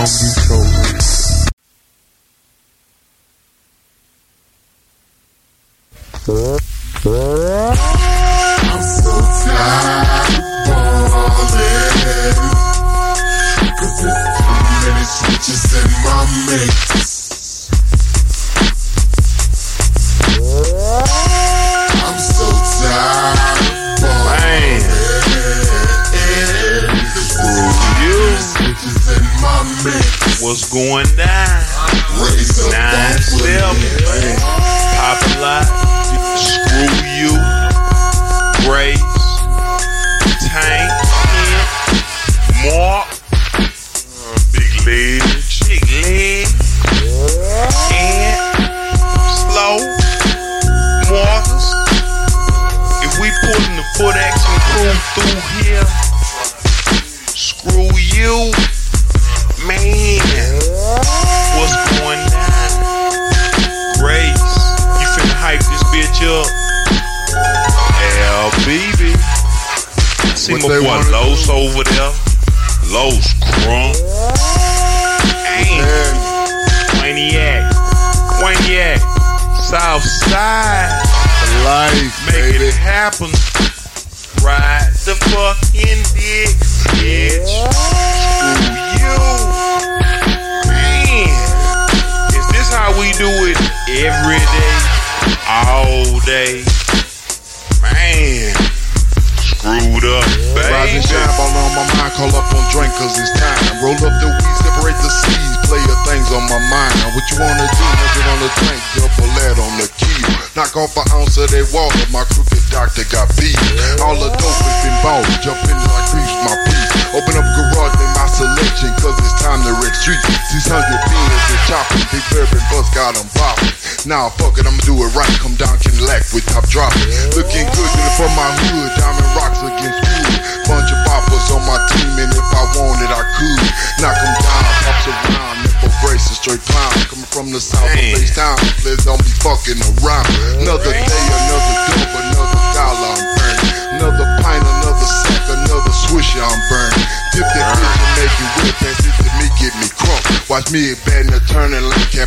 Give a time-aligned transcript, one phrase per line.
[0.00, 0.29] Long Beach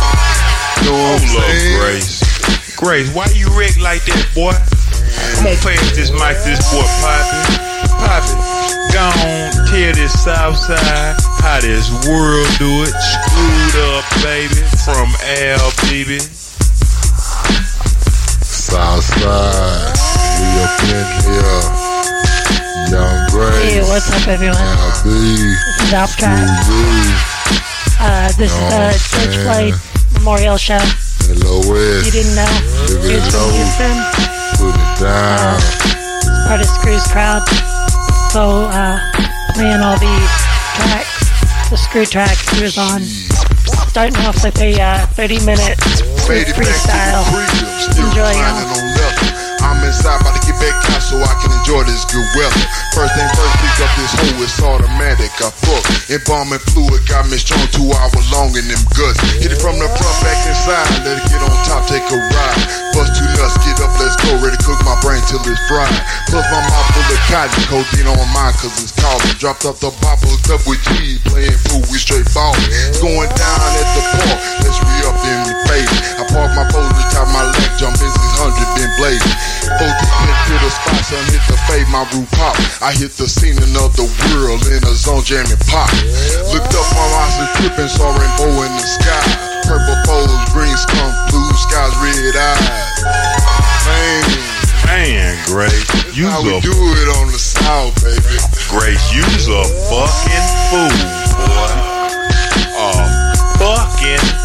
[0.85, 1.79] know what I'm Hold up, saying?
[1.81, 2.23] Grace.
[2.77, 4.53] Grace, why you wreck like that, boy?
[5.39, 7.39] Come on, pass this mic this boy, Poppy.
[8.03, 8.35] Poppy,
[8.93, 11.17] go on, tear this south side.
[11.45, 12.93] How this world do it.
[12.93, 14.61] Screwed up, baby.
[14.85, 16.19] From Al, baby.
[18.43, 19.97] Southside,
[20.55, 21.63] we up in here.
[22.91, 23.59] Young Grace.
[23.59, 24.57] Hey, what's up, everyone?
[24.57, 26.15] LB, This is Alf
[27.99, 29.75] Uh, this is Know the Church saying?
[30.15, 30.79] Memorial Show.
[31.27, 32.07] Hello West.
[32.07, 32.47] You didn't know?
[33.11, 33.51] It's from.
[33.51, 33.97] Houston.
[34.61, 35.59] Put it down.
[36.47, 37.43] Part of Screw's crowd.
[38.31, 38.99] So, uh,
[39.55, 40.33] playing all these
[40.79, 43.03] tracks, the Screw tracks he was on.
[43.89, 45.79] Starting off with a uh, 30 minute
[46.27, 47.25] Faded back to the freestyle.
[47.97, 49.44] Enjoy, y'all.
[49.95, 52.67] Inside, about to get back out so I can enjoy this good weather.
[52.99, 55.31] First thing first, pick up this hoe, it's automatic.
[55.39, 55.83] I fuck.
[56.11, 59.23] Embalming fluid got me strong two hours long in them guts.
[59.39, 62.61] Hit it from the front, back inside, let it get on top, take a ride.
[62.91, 64.35] Bust two nuts, get up, let's go.
[64.43, 65.95] Ready to cook my brain till it's fried.
[66.27, 69.31] Plus my mouth full of cotton, codeine on mine cause it's calling.
[69.39, 72.59] Dropped up the hooked up with G, playing fool, we straight ballin'.
[72.99, 75.91] Going down at the park, let's re up in the fade.
[76.19, 79.35] I park my boat, retire my leg, jump in 600, been blazing.
[79.67, 82.55] Go deep into the spot, son, hit the fade, my roof pop.
[82.79, 85.91] I hit the scene of the world in a zone jamming pop.
[86.55, 89.25] Looked up my monster tripping, saw rainbow in the sky.
[89.67, 93.03] Purple poles, green skunk, blue skies, red eyes.
[93.85, 94.23] Man,
[94.85, 98.37] Man, Grace, you's how we a do it on the south, baby.
[98.69, 100.93] Grace, you's a fucking fool,
[101.41, 101.73] boy.
[102.77, 102.91] A
[103.59, 104.44] fucking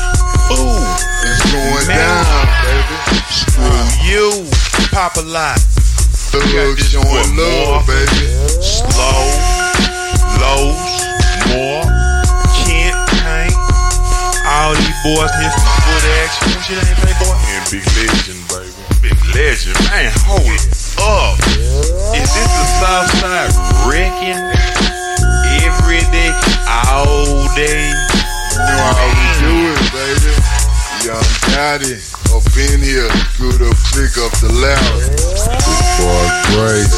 [1.52, 1.98] going Man.
[1.98, 2.96] down, baby.
[3.34, 4.46] Screw you,
[4.94, 5.58] pop a lot.
[6.78, 7.82] this showing love, more.
[7.90, 8.30] baby.
[8.62, 9.26] Slow,
[10.38, 10.78] lows,
[11.50, 11.82] more,
[12.54, 13.54] Kent, Tank,
[14.46, 16.46] all these boys here from foot action.
[16.54, 17.34] What's your name, playboy?
[17.34, 18.70] And Big Legend, baby.
[19.02, 20.54] Big Legend, man, hold
[21.02, 21.40] up.
[22.14, 23.54] Is this the South Side
[23.90, 24.38] wrecking
[25.66, 26.30] every day,
[26.70, 27.90] all day?
[27.90, 30.59] You know how we do it, baby.
[31.06, 31.24] Young
[31.56, 31.96] Daddy.
[32.36, 33.08] Up in here,
[33.40, 35.00] good up, click up the loud.
[35.96, 36.92] Boy, great.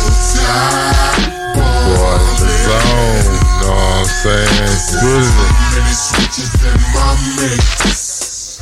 [1.85, 3.29] Boy, in the zone.
[3.61, 4.81] Know what I'm saying?
[5.05, 5.29] Good.
[5.77, 8.57] Many switches in my mix.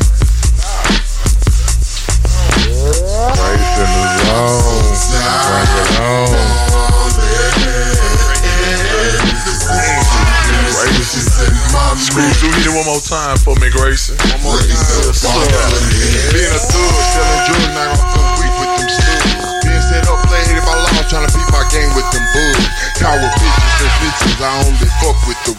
[3.40, 4.92] Great in the zone.
[5.48, 6.36] Bring it on.
[11.96, 14.19] Screw through it one more time for me, Grayson.
[24.40, 25.54] And bitches, I only fuck with the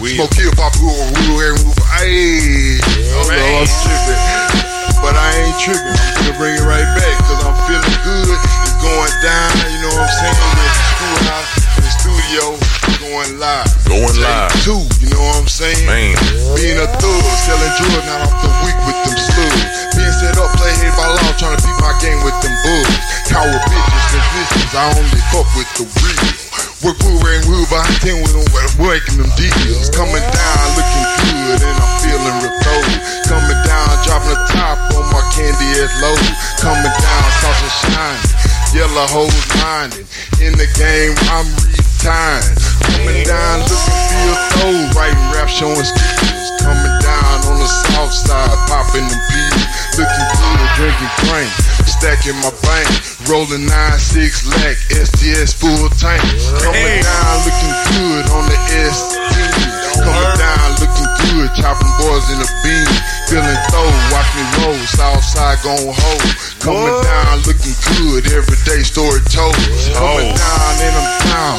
[0.00, 0.16] real.
[0.16, 1.76] Smoke kill, pop, who who hair move.
[2.00, 2.80] Ayy,
[3.12, 4.20] I'm tripping.
[5.00, 5.96] But I ain't tripping.
[5.96, 8.36] I'm gonna bring it right back, cause I'm feeling good.
[8.64, 10.36] It's going down, you know what I'm saying?
[10.40, 12.44] We're the schoolhouse, in the studio,
[13.00, 13.68] going live.
[13.88, 14.52] Going Take live.
[14.64, 15.84] Two, you know what I'm saying?
[15.88, 16.16] Man.
[16.56, 19.64] Being a thug, selling drugs, not off the week with them slugs.
[19.96, 22.96] Being set up, play hit by law, trying to beat my game with them bugs.
[23.28, 26.49] Coward bitches and bitches, I only fuck with the real.
[26.80, 28.48] Move and ten with them,
[28.80, 29.92] working them deals.
[29.92, 32.96] Coming down, looking good, and I'm feeling refold.
[33.28, 36.24] Coming down, dropping the top on my candy ass load.
[36.56, 38.32] Coming down, sauce and shining.
[38.72, 40.08] Yellow hoes minding.
[40.40, 42.56] In the game, I'm retiring.
[42.80, 44.72] Coming down, looking feel throw.
[44.96, 46.48] Writing rap, showing skills.
[46.64, 49.79] Coming down on the south side, popping them pills.
[49.98, 51.50] Looking good, drinking drink.
[51.86, 52.86] Stacking my bank.
[53.28, 56.22] Rolling 9-6 lack, STS full tank.
[56.62, 59.18] Coming down, looking good on the ST.
[60.00, 61.48] Coming down, looking good.
[61.58, 62.88] Chopping boys in a beam.
[63.28, 64.78] Feeling throw, watch me roll.
[64.86, 66.24] Southside gon' hold.
[66.62, 68.30] Coming down, looking good.
[68.32, 69.54] Every day story told.
[69.92, 71.58] Coming down and I'm down.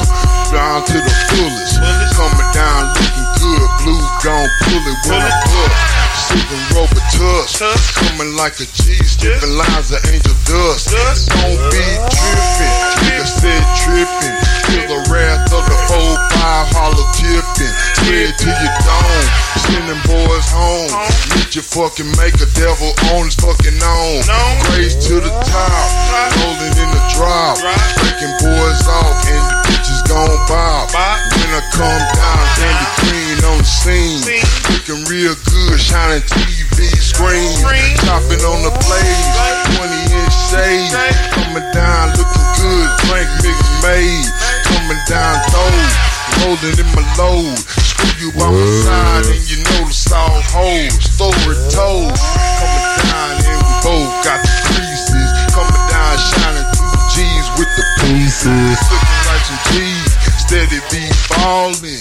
[0.50, 1.78] Down to the fullest.
[2.16, 3.68] Coming down, looking good.
[3.82, 5.70] Blue gon' pull it when I pull.
[6.14, 7.58] Sipping rubber tuss.
[7.98, 8.94] Coming like a G.
[9.02, 10.94] Skipping lines of angel dust.
[10.94, 11.82] Don't be
[12.14, 12.74] tripping.
[13.02, 14.36] Nigga said tripping.
[14.70, 17.74] Feel the wrath of the 4-5 hollow tipping.
[17.98, 19.26] Spread to your dome.
[19.66, 20.90] Sending boys home.
[21.34, 22.46] Meet your fucking maker.
[22.54, 24.22] Devil on his fucking own.
[24.70, 25.88] Grace to the top.
[26.38, 27.58] Rolling in the drop.
[27.58, 29.18] Breaking boys off.
[29.26, 29.71] And
[30.12, 30.92] gon' bob.
[30.92, 34.20] When I come down, candy green on the scene.
[34.68, 35.80] Looking real good.
[35.80, 37.56] Shining TV screen.
[38.04, 39.28] Chopping on the blaze.
[39.80, 40.92] 20 inch shade.
[41.32, 42.88] Coming down looking good.
[43.08, 44.28] Drink mix made.
[44.68, 45.72] Coming down throw.
[46.44, 47.56] Rolling in my load.
[47.80, 49.26] Screw you by my side.
[49.32, 50.90] And you know the soft hole.
[51.00, 52.12] Story told.
[52.12, 55.28] Coming down and we both got the creases.
[55.56, 58.76] Coming down shining through G's with the pieces.
[58.92, 59.91] Looking like some G's.
[61.42, 61.98] Ballin'.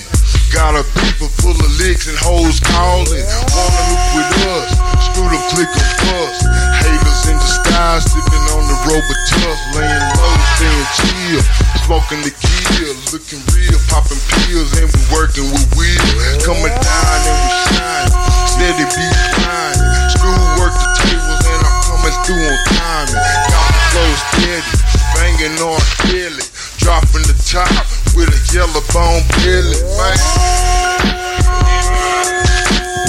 [0.54, 3.26] Got a beeper full of licks and hoes calling.
[3.58, 4.70] Wanna look with us.
[5.10, 6.46] Screw them, click them, bust.
[6.78, 9.58] Haters in disguise, sipping on the Robitussin.
[9.74, 11.42] Laying low, staying chill.
[11.90, 13.82] Smoking the kill, looking real.
[13.90, 16.06] Popping pills and we working with wheel.
[16.46, 18.10] Coming down and we shine.
[18.46, 19.06] Steady be
[19.42, 19.90] grinding.
[20.14, 23.26] Screw work the tables and I'm coming through on timing.
[23.50, 24.74] Got the flow steady.
[25.18, 26.46] Banging on steady.
[26.78, 30.18] Dropping the top with a yellow bone belly, man.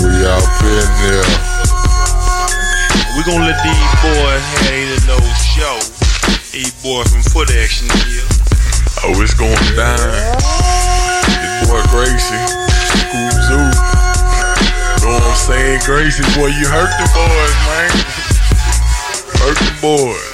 [0.03, 1.27] We out in there.
[3.17, 5.77] We gonna let these boys have a little show.
[6.53, 8.27] These boys from Foot Action here.
[9.05, 9.99] Oh, it's going down.
[11.27, 12.43] This boy Gracie,
[12.95, 13.67] Screw Zoo.
[14.99, 15.81] You know what I'm saying?
[15.85, 17.91] Gracie, boy, you hurt the boys, man.
[19.41, 20.33] Hurt the boys.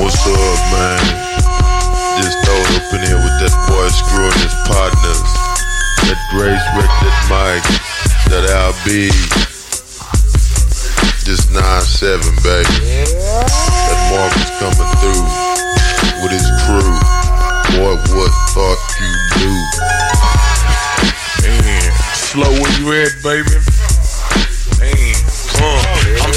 [0.00, 1.23] What's up, man?
[2.22, 5.20] Just throw up in here with that boy Screw and his partners.
[6.06, 7.66] That Grace Rick, that Mike,
[8.30, 9.10] that LB.
[11.24, 13.04] Just 9-7, baby.
[13.88, 15.24] That Marcus coming through
[16.22, 16.94] with his crew.
[17.78, 19.58] Boy, what thought you knew?
[21.64, 23.83] Man, slow where you at, baby?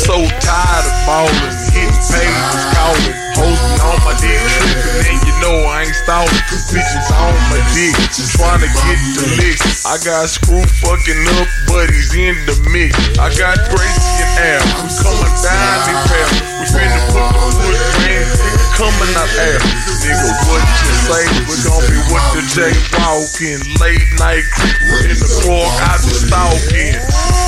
[0.08, 1.36] So tired of ballin',
[1.76, 6.32] hitting pages, calling, hosting on my dick, tripping, and you know I ain't stalling,
[6.72, 9.60] bitches on my dick, just trying to get the lick.
[9.84, 12.96] I got screw fucking up buddies in the mix.
[13.20, 16.40] I got Gracie and Al, coming down the path.
[16.56, 17.97] We finna put the wood
[18.78, 19.58] coming out air.
[20.06, 21.26] Nigga, what you say?
[21.50, 22.70] We gon' be with the J
[23.02, 24.46] walking, late night
[25.10, 26.94] in the park, I be stalking.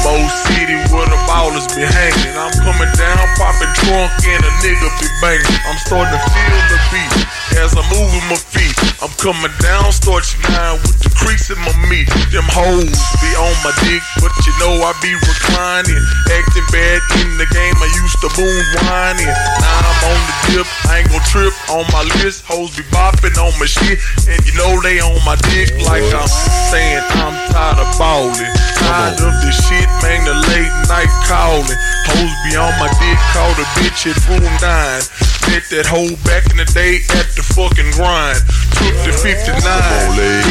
[0.01, 2.33] Mo City where the ballers be hanging.
[2.33, 5.59] I'm coming down, popping trunk, and a nigga be banging.
[5.69, 7.28] I'm starting to feel the beat.
[7.57, 8.75] As I'm moving my feet.
[8.99, 12.07] I'm coming down, start you nine with the crease in my meat.
[12.29, 16.01] Them hoes be on my dick, but you know I be reclining.
[16.29, 19.31] Acting bad in the game, I used to boom whining.
[19.31, 22.43] Now I'm on the dip, I ain't gon' trip on my list.
[22.43, 26.27] Hoes be bopping on my shit, and you know they on my dick like I'm
[26.69, 28.51] saying I'm tired of ballin'.
[28.83, 31.79] Tired of this shit, man, the late night calling.
[32.11, 35.03] Hoes be on my dick, call the bitch at room nine.
[35.49, 38.37] Met that hoe back in the day at the fucking grind.
[38.77, 39.57] Took the 59,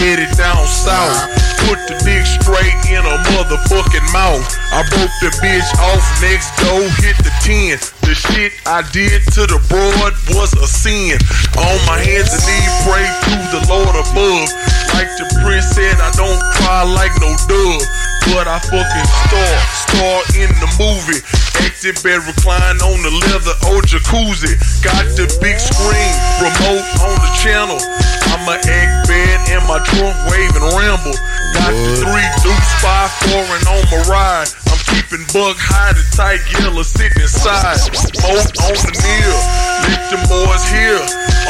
[0.03, 1.31] headed down south.
[1.71, 4.43] Put the dick straight in a motherfucking mouth.
[4.75, 7.79] I broke the bitch off next door, hit the 10.
[8.11, 11.15] The shit I did to the broad was a sin.
[11.55, 14.51] On my hands and knees, pray to the Lord above.
[14.99, 17.87] Like the prince said, I don't cry like no dove.
[18.27, 21.23] But I fucking star, star in the movie.
[21.59, 24.55] Active bed recline on the leather old jacuzzi.
[24.83, 27.79] Got the big screen, remote on the channel.
[28.35, 31.17] I'ma act bad in my trunk, wave and ramble.
[31.57, 34.51] Got the three deuce, five foreign on my ride.
[34.71, 37.81] I'm keeping bug high, the tight yellow sitting inside.
[37.81, 39.35] Smoke on the near,
[39.89, 41.03] let them boys here.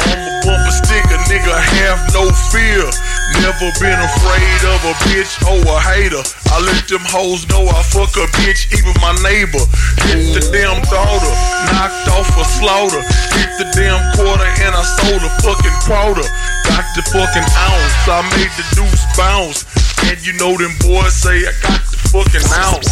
[0.09, 2.87] On my bumper sticker, nigga have no fear.
[3.37, 6.23] Never been afraid of a bitch or a hater.
[6.49, 9.61] I let them hoes know I fuck a bitch, even my neighbor.
[10.09, 11.33] Hit the damn daughter,
[11.69, 13.01] knocked off a slaughter.
[13.37, 16.25] Hit the damn quarter and I sold a fucking quarter.
[16.65, 19.65] Got the fucking ounce, I made the deuce bounce.
[20.09, 22.89] And you know them boys say I got the fucking ounce.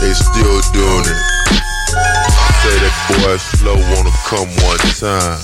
[0.00, 1.29] They still doing it.
[3.20, 5.40] Boy slow wanna come one time.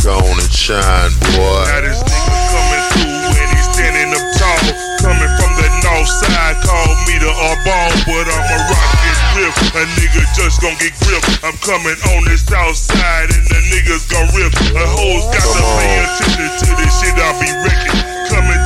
[0.00, 1.64] Go on and shine, boy.
[1.68, 4.60] Now this nigga coming through and he's standing up tall.
[5.04, 7.28] Coming from the north side, call me the
[7.68, 9.54] ball, but I'm a rocket whip.
[9.76, 11.20] A nigga just gon' get grip.
[11.44, 14.56] I'm coming on the south side and the niggas gon' rip.
[14.56, 17.92] A hoes got to pay attention to this shit I be wrecking.
[18.32, 18.61] Coming to you, play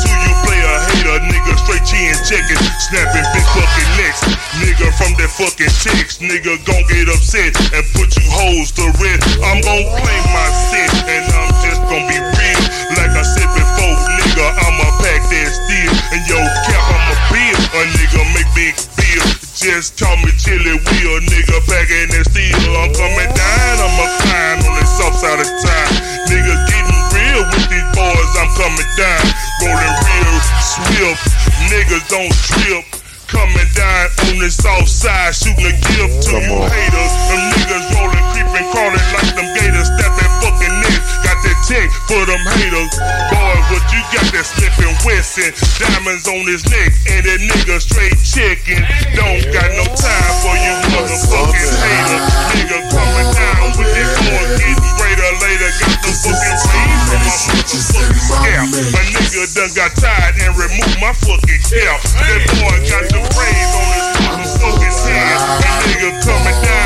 [1.17, 4.21] a nigga straight chin checking, snapping big fucking necks.
[4.61, 9.25] Nigga from that fucking text, nigga gon' get upset and put you hoes to rest.
[9.41, 12.63] I'm gon' claim my set and I'm just gon' be real.
[13.01, 17.59] Like I said before, nigga, I'ma pack that steel and yo cap I'ma bill.
[17.77, 19.25] A nigga make big bill.
[19.57, 22.61] Just call me chili wheel, nigga packing that steel.
[22.77, 25.91] I'm coming down, I'ma climb on the south side of town.
[26.29, 26.86] Nigga getting
[27.45, 29.25] with these boys, I'm coming down.
[29.64, 31.25] Rolling real swift,
[31.69, 32.85] niggas don't trip.
[33.26, 36.71] Coming down on the south side, shooting a gift to Come you on.
[36.71, 37.12] haters.
[37.26, 40.75] Them niggas rolling, creeping, crawling like them gators, stepping fucking.
[41.26, 42.93] Got that check for them haters.
[43.35, 45.50] Boy, what you got that slipping Wesson?
[45.83, 48.87] Diamonds on his neck, and that nigga straight checking.
[49.19, 52.25] Don't got no time for you motherfucking haters.
[52.55, 54.75] Nigga coming down with this boy getting greater
[55.40, 55.71] later.
[55.81, 58.69] Got the fucking brains from my motherfucking scalp.
[58.93, 62.00] My nigga done got tired and removed my fucking cap.
[62.16, 65.38] That boy got the brains on his motherfucking head.
[65.61, 66.86] That nigga coming down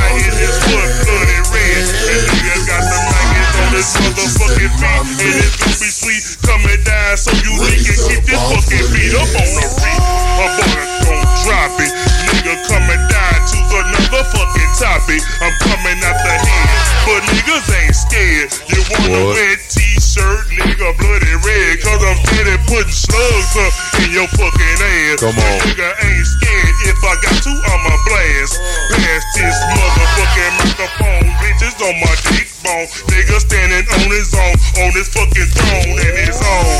[22.70, 25.18] putting slugs up in your fucking ass.
[25.18, 25.58] Come But on.
[25.66, 26.74] nigga ain't scared.
[26.86, 28.54] If I got to, I'ma blast.
[28.94, 31.26] Pass this motherfucking microphone.
[31.42, 32.86] Bitches on my dick bone.
[33.10, 34.54] Nigga standing on his own,
[34.86, 36.70] on his fucking throne and his own.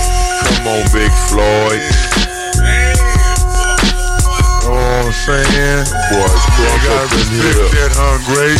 [0.47, 1.82] Come on, Big Floyd.
[4.62, 5.82] know what I'm saying?
[6.14, 7.68] Boys, You crunk gotta up in respect here.
[7.75, 8.54] that hungry.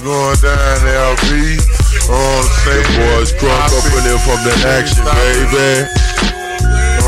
[0.00, 1.28] Going down LB.
[1.28, 2.88] You know what I'm The saying?
[2.96, 6.33] boys crunk up in here from the action, baby.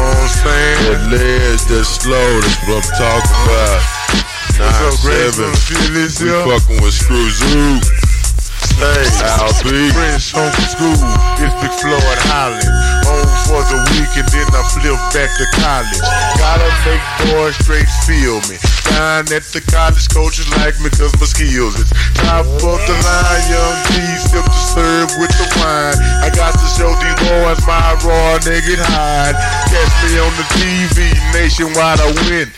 [0.07, 0.79] You know what I'm saying?
[0.87, 3.83] That ledge, that slow, that's what I'm talking about.
[4.55, 5.35] What's up, Grace?
[5.35, 5.43] 9-7.
[5.43, 8.06] Wanna feel this We fucking with Screw Zoo.
[8.77, 9.89] Hey, LB.
[9.97, 11.01] Friends home from school,
[11.41, 12.61] it's Big Floyd Holland.
[13.09, 16.05] Home for the week and then I flip back to college.
[16.37, 18.61] Gotta make boys straight feel me.
[18.93, 21.89] Down at the college, coaches like me cause my skills is
[22.21, 23.45] top of the line.
[23.49, 25.97] Young G, sip to serve with the wine.
[26.21, 29.41] I got to show these boys my raw naked hide.
[29.73, 32.53] Catch me on the TV, nationwide I win.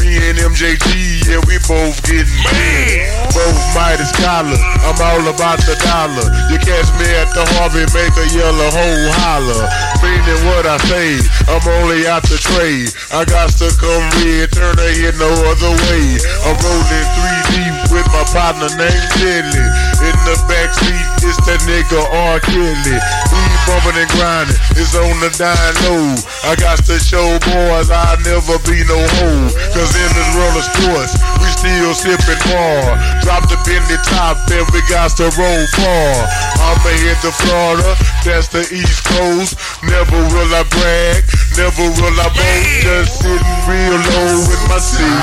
[0.00, 3.06] Me and MJG, yeah, we both getting big.
[3.34, 6.26] Both mighty scholar, I'm all about the dollar.
[6.50, 9.64] You catch me at the Harvey, make a yellow hole holler.
[10.04, 11.18] Meaning what I say,
[11.50, 12.92] I'm only out to trade.
[13.10, 16.04] I got to come red, turn a hit no other way.
[16.46, 19.66] I'm rolling 3 deep with my partner named Jelly.
[20.04, 22.38] In the backseat, it's that nigga R.
[22.38, 22.98] Kelly.
[23.32, 26.14] We bumping and grinding, it's on the dying low.
[26.44, 29.48] I got to show boys I'll never be no hoe.
[29.84, 31.12] Cause in this world of sports,
[31.44, 32.88] we still sipping more.
[33.20, 36.24] Drop the bendy top and we got to roll far.
[36.56, 37.92] I'ma hit to Florida,
[38.24, 39.60] that's the East Coast.
[39.84, 41.20] Never will I brag,
[41.60, 42.80] never will I boast.
[42.80, 45.20] Just sitting real low in my seat.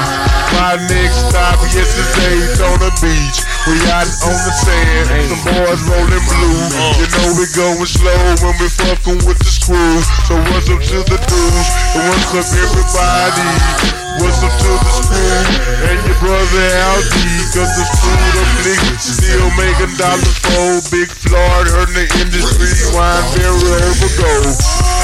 [0.53, 3.41] My next stop, yes, is Daytona Beach.
[3.65, 6.62] We out on the sand, some boys rolling blue.
[6.77, 7.01] Oh.
[7.01, 10.06] You know we going slow when we fucking with the screws.
[10.30, 11.70] So what's up to the dudes?
[11.98, 14.00] And what's up everybody?
[14.20, 15.39] What's up to the screw?
[15.88, 21.72] And your brother Aldi, cause the food of niggas still making dollars for Big Floyd,
[21.72, 24.34] hurting the industry, wine barrel, ever go.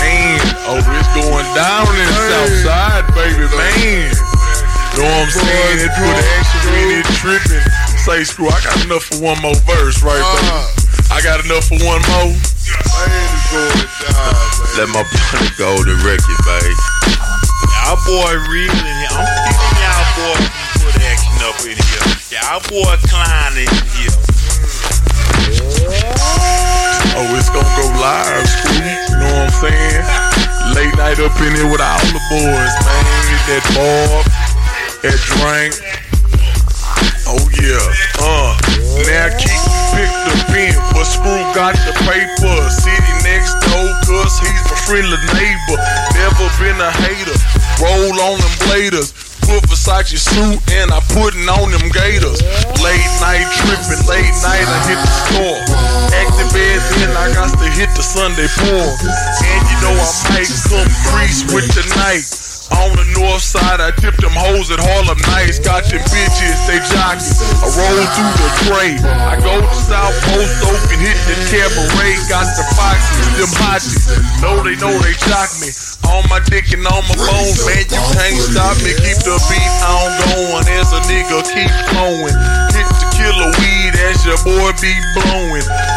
[0.03, 4.11] Man, oh, it's going down in the south side, baby, man.
[4.97, 5.77] Know what I'm saying?
[5.85, 7.63] It put action in it tripping.
[8.01, 10.51] Say, screw, I got enough for one more verse, right, baby?
[10.51, 11.15] Uh-huh.
[11.15, 12.33] I got enough for one more.
[14.75, 16.75] Let my partner go to record, baby.
[17.87, 18.96] Y'all boy real in here.
[19.17, 19.25] I'm
[19.81, 20.37] y'all boy
[20.77, 22.05] put action up in here.
[22.37, 24.13] Y'all boy Klein in here.
[27.17, 28.77] Oh, it's gonna go live, screw.
[28.77, 30.05] You know what I'm saying?
[30.77, 33.05] Late night up in here with all the boys, man.
[33.49, 34.21] That Bob,
[35.01, 35.73] that drink.
[37.25, 37.81] Oh yeah,
[38.21, 38.53] uh.
[39.09, 39.61] Now keep
[39.97, 42.55] pick the pen, but Screw got the paper.
[42.69, 45.77] City next door, cause he's my friendly neighbor.
[46.13, 47.56] Never been a hater.
[47.77, 49.13] Roll on them bladers.
[49.45, 52.41] Put Versace suit and I putting on them gators.
[52.81, 55.59] Late night tripping, late night I hit the store.
[56.11, 58.97] Active bed, then I got to hit the Sunday porn.
[59.45, 62.46] And you know I might come grease with the night.
[62.75, 65.59] On the north side, I dip them hoes at Harlem Nights.
[65.59, 67.31] Got them bitches, they jockey.
[67.63, 68.91] I roll through the tray.
[69.03, 72.15] I go to South Post Oak and hit the cabaret.
[72.27, 74.03] Got the foxes, them hotties.
[74.43, 75.71] Know they know they jock me.
[76.11, 78.95] On my dick and on my bones, man, you can't stop me.
[78.95, 82.35] Keep the beat on going as a nigga keep flowing.
[82.75, 85.96] Hit the killer weed as your boy be blowing.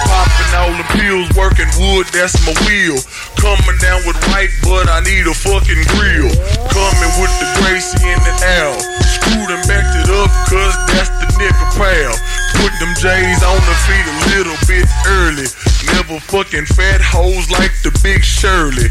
[0.50, 2.98] Popping all the pills, working wood, that's my wheel.
[3.38, 6.30] Coming down with white, but I need a fucking grill.
[6.74, 8.74] Coming with the Gracie and the L.
[9.06, 12.14] Screwed and backed it up, cause that's the nigga pal.
[12.58, 15.46] Put them J's on the feet a little bit early.
[15.94, 18.90] Never fucking fat hoes like the big Shirley.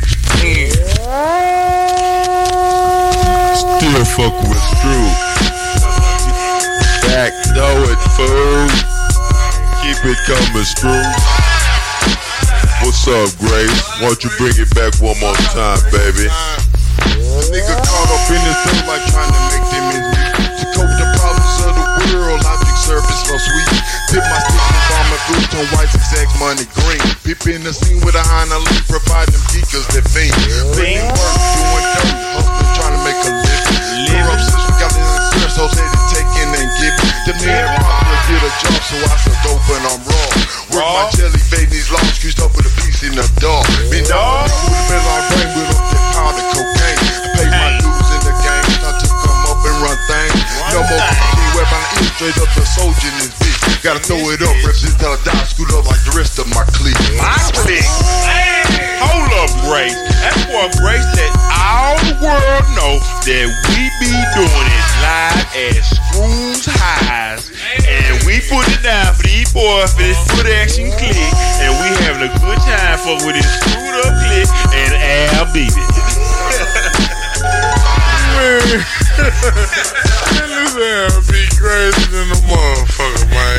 [3.59, 5.07] Still fuck with Screw.
[7.09, 8.67] Back though it fool.
[9.83, 11.48] Keep it coming, Screw.
[12.79, 13.83] What's up, Grace?
[13.99, 16.31] Why don't you bring it back one more time, baby?
[16.31, 20.05] A nigga caught up in this thing like trying to make them meet.
[20.59, 23.69] To cope the problems of the world, think service no sweet.
[24.15, 27.03] Dip my stick in bomb and blue tone white zigzag money green.
[27.27, 30.33] Pip in the scene with a Hina leaf, provide them geekers that fiend.
[30.79, 34.07] Lean work, doing dirt, hustling, trying to make a living.
[34.07, 34.58] Corrupt
[35.59, 37.35] so they to take in and give it.
[37.35, 40.29] Popular get a job, so I said dope and I'm raw.
[40.71, 43.67] Work my jelly baby, these long screws up with a piece in the dog.
[43.91, 46.99] Been down with the bed on brain with up that powder cocaine.
[47.11, 50.39] I paid my dues in the game, start to come up and run things.
[50.71, 51.29] No more
[51.69, 53.83] my ear straight up the soldier in this bitch.
[53.83, 56.63] Gotta throw it up, reps until I die, scoot up like the rest of my
[56.71, 56.95] clique.
[57.19, 57.83] My clique.
[59.03, 59.95] Hold up, Grace.
[60.23, 62.93] That boy Grace let all the world know
[63.27, 64.68] that we be doing
[65.09, 67.49] live at Screws Highs.
[67.89, 71.17] And we put it down for these boys for this foot action click.
[71.65, 74.93] And we having a good time for with this screwed up click and
[75.33, 75.89] Al beat it.
[78.37, 78.61] Man,
[80.45, 83.57] this air be crazy than a motherfucker, man.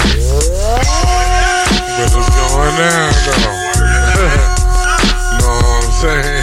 [1.99, 3.59] But it's going down, though.
[5.43, 6.40] know what I'm saying?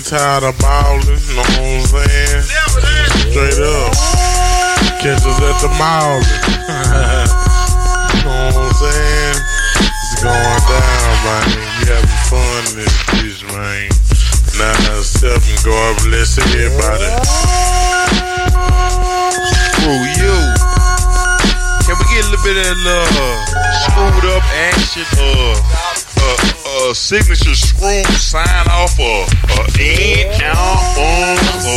[0.00, 1.04] Ain't tired of ballin',
[1.36, 2.42] know what I'm saying?
[3.28, 3.92] Straight up.
[5.00, 6.20] Catch us at the mall.
[8.24, 9.36] know what I'm saying?
[9.76, 11.44] It's going down, man.
[11.52, 13.92] We having fun in this bitch, man.
[14.56, 17.08] Nine seven, God bless everybody.
[19.68, 20.36] Screw you.
[21.84, 23.36] Can we get a little bit of that uh,
[23.84, 25.04] screwed up action?
[25.18, 25.56] Uh,
[26.20, 29.04] uh, a signature screw sign off a a
[29.80, 30.60] in on uh,
[31.60, 31.68] you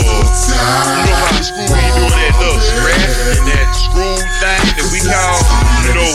[1.03, 3.03] know how the screw be doing that little scratch
[3.35, 5.35] and that screw thing that we call
[5.83, 6.11] you know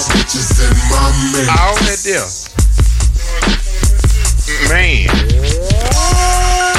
[1.61, 2.29] all that there.
[4.69, 5.09] Man,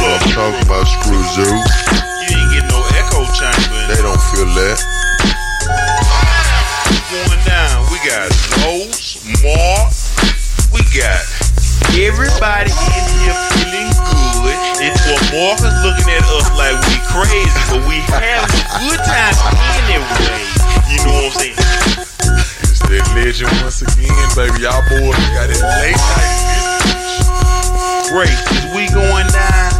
[0.04, 1.48] what I'm talking about, Screw Zoo.
[1.48, 4.78] You ain't get no echo chamber They don't feel that.
[7.08, 7.88] going down.
[7.88, 8.28] We got
[8.60, 9.88] Lowe's, Mark,
[10.76, 11.24] we got
[11.96, 14.58] everybody in here feeling good.
[14.84, 19.36] It's what Marcus looking at us like we crazy, but we having a good time
[19.88, 20.44] anyway.
[20.92, 21.56] You know what I'm saying?
[22.68, 24.68] It's that legend once again, baby.
[24.68, 26.73] Y'all boys got it late night.
[28.14, 29.72] Grace, is we going down?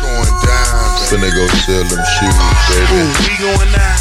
[0.00, 1.20] Going down, baby.
[1.20, 2.32] Finna go sell them shoes,
[2.72, 3.12] baby.
[3.28, 3.98] We going down?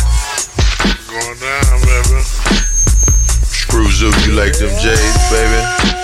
[1.09, 2.23] Going down, baby.
[3.43, 6.02] Screw Zoo, you like them J's, baby?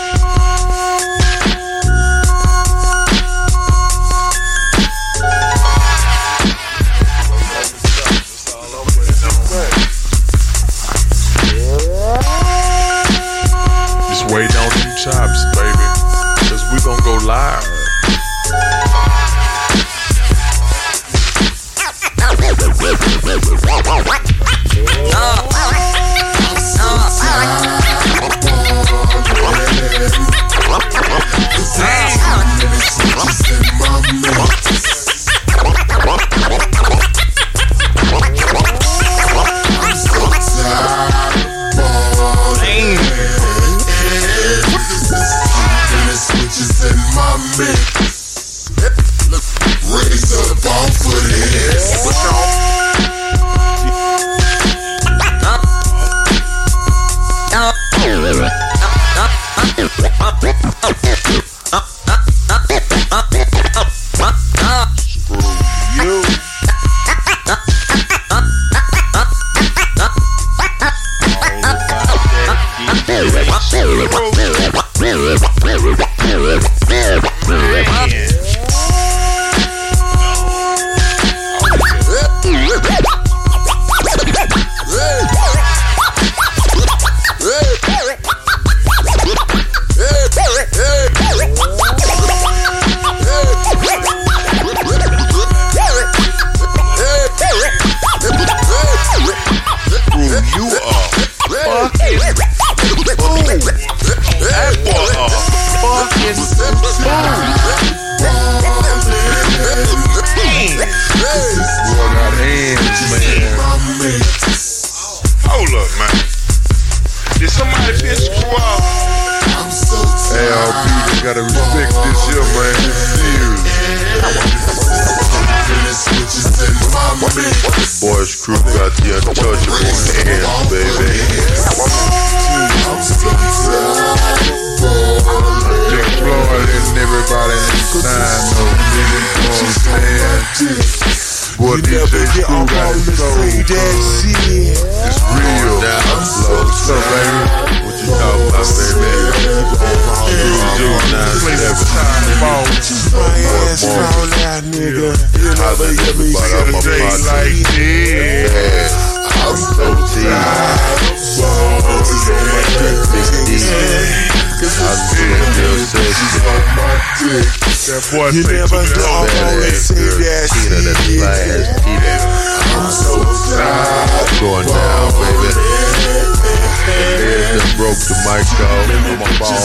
[179.09, 179.17] Off.
[179.17, 179.57] I'm a ball.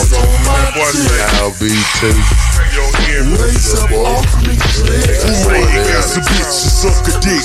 [0.45, 2.17] That boy say I'll be too.
[2.73, 2.89] your
[3.77, 4.55] up off me.
[5.95, 7.43] Ass a bitch suck a dick,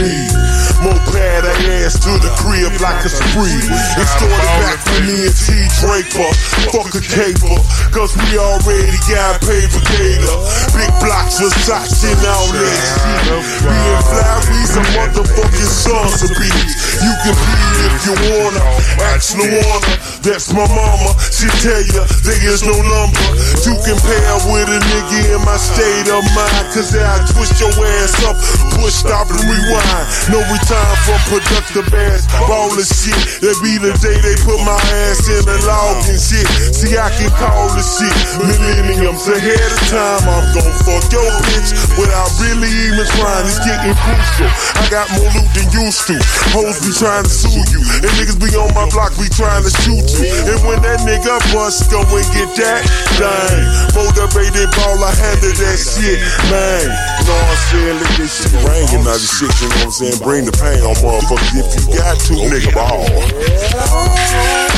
[0.00, 0.69] me.
[0.80, 3.60] More bad ass to the crib like a spree.
[4.00, 6.30] It started back with me and T Draper.
[6.72, 7.58] Fuck a caper,
[7.92, 10.38] cause we already got paper gator.
[10.72, 13.66] Big blocks, Versace and all that shit.
[13.66, 16.72] Being fly, we some motherfucking sons of bees.
[17.02, 18.64] You can be if you wanna.
[19.12, 21.12] Ask Luana, that's my mama.
[21.34, 23.26] She tell ya there is no number
[23.68, 26.66] to compare with a nigga nigga in my state of mind.
[26.72, 28.36] Cause I twist your ass up,
[28.78, 30.06] push, stop, and rewind.
[30.30, 33.18] No return from productive ass, ballin' shit.
[33.42, 36.46] That be the day they put my ass in the log and shit.
[36.70, 40.22] See, I can call the shit millenniums ahead of time.
[40.30, 43.46] I'm gon' fuck your bitch without really even trying.
[43.50, 44.50] It's getting crucial.
[44.78, 46.16] I got more loot than used to.
[46.54, 47.80] Hoes be trying to sue you.
[48.06, 50.30] And niggas be on my block, be trying to shoot you.
[50.54, 52.86] And when that nigga bust, go and get that
[53.18, 53.58] thing.
[53.96, 56.86] Motivated ball, I handle that shit, man.
[57.26, 57.96] What I'm saying?
[57.98, 60.18] Look this shit ringing out of shit, you know what I'm saying?
[60.22, 63.08] Bring the pain on motherfuckers if you got to, nigga ball.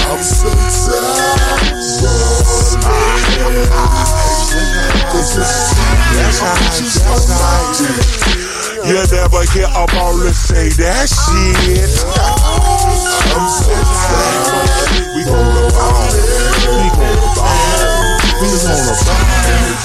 [0.06, 0.48] I'm so
[0.86, 1.42] tired.
[5.10, 5.74] Cause it's
[8.86, 11.90] You never hear a baller say that shit.
[13.34, 13.74] I'm so
[14.06, 15.16] tired.
[15.16, 16.14] We gonna ball.
[16.78, 17.91] We gonna ball.
[18.52, 18.92] Ball.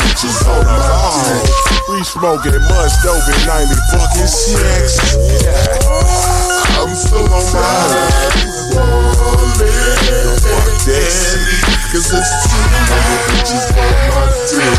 [0.03, 1.39] Bitches on my.
[1.87, 5.15] We smoking much dope in 90 fucking six.
[6.75, 6.91] I'm
[7.47, 8.11] tired.
[10.43, 11.47] Fuck that.
[11.93, 12.59] Cause it's too
[13.31, 14.75] bitches on my dick.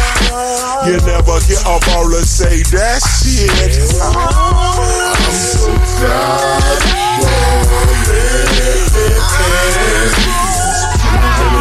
[0.84, 3.48] You never hear a baller say that shit.
[4.04, 5.72] I'm so
[6.04, 6.88] tired.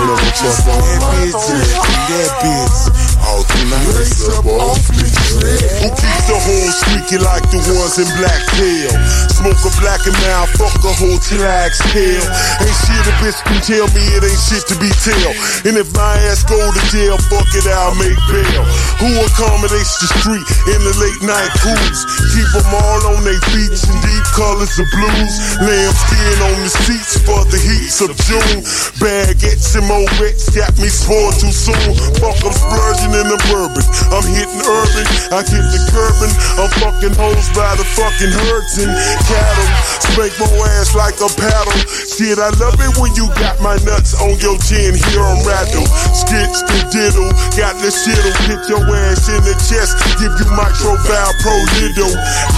[0.08, 1.76] That bitch,
[2.08, 3.28] that bitch.
[3.28, 3.92] All through night.
[3.92, 8.92] Raise up off me, Who keeps the whole squeaky like the ones in black tail?
[9.38, 12.24] Smoke a black and mouth, fuck a whole chillax tail.
[12.60, 15.32] Ain't shit a bitch can tell me it ain't shit to be tell.
[15.70, 18.64] And if my ass go to jail, fuck it, I'll make bail.
[18.98, 22.02] Who accommodates the street in the late night cruise?
[22.34, 25.34] Keep them all on their feet in deep colors of blues.
[25.62, 28.66] Lamb skin on the seats for the heats of June.
[28.98, 31.94] Baguettes and Morettes got me spoiled too soon.
[32.18, 33.86] Fuck, I'm splurging in the bourbon.
[34.10, 36.32] I'm hitting urban, I hit the curbing.
[36.56, 38.92] I'm fucking hoes by the fucking herds and
[39.28, 39.68] cattle.
[40.00, 40.48] Spank my
[40.80, 41.76] ass like a paddle.
[41.92, 44.96] Shit, I love it when you got my nuts on your chin.
[44.96, 45.84] Here I'm rattle.
[46.16, 47.28] Skits the diddle.
[47.60, 50.00] Got the shit'll hit your ass in the chest.
[50.16, 52.08] Give you micro valve pro lido.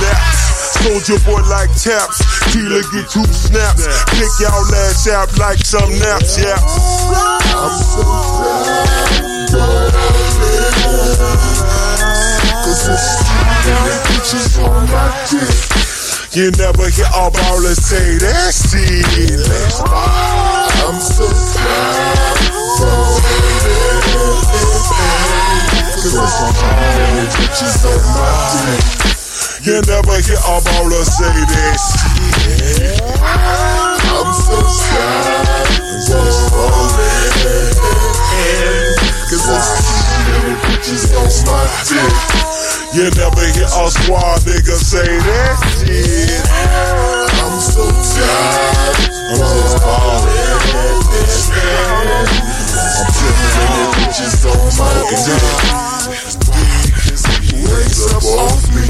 [0.05, 0.77] Laps.
[0.85, 2.21] Soldier boy like taps.
[2.53, 3.81] Keeler get two snaps.
[4.13, 6.37] Pick y'all ass out like some naps.
[6.37, 6.53] Yeah.
[6.53, 8.05] I'm so
[8.45, 9.29] tired.
[12.69, 13.25] Cause it's
[14.05, 15.49] bitches on my dick.
[16.37, 19.41] You never hear a baller say that shit.
[20.85, 21.25] I'm so
[21.57, 22.29] tired.
[25.97, 28.85] Cause it's many bitches on my dick.
[29.65, 33.01] You never hear a baller say that shit.
[34.13, 35.49] I'm so tired.
[39.29, 39.98] Cause it's too many
[40.67, 42.13] bitches on my dick.
[42.93, 46.41] You never hear a squad nigga say that shit.
[47.39, 49.09] I'm so tired.
[49.29, 50.49] I'm just ballin'.
[52.97, 53.07] I'm
[53.55, 54.89] many bitches on my
[56.33, 56.38] dick.
[57.65, 58.85] Raise up off me,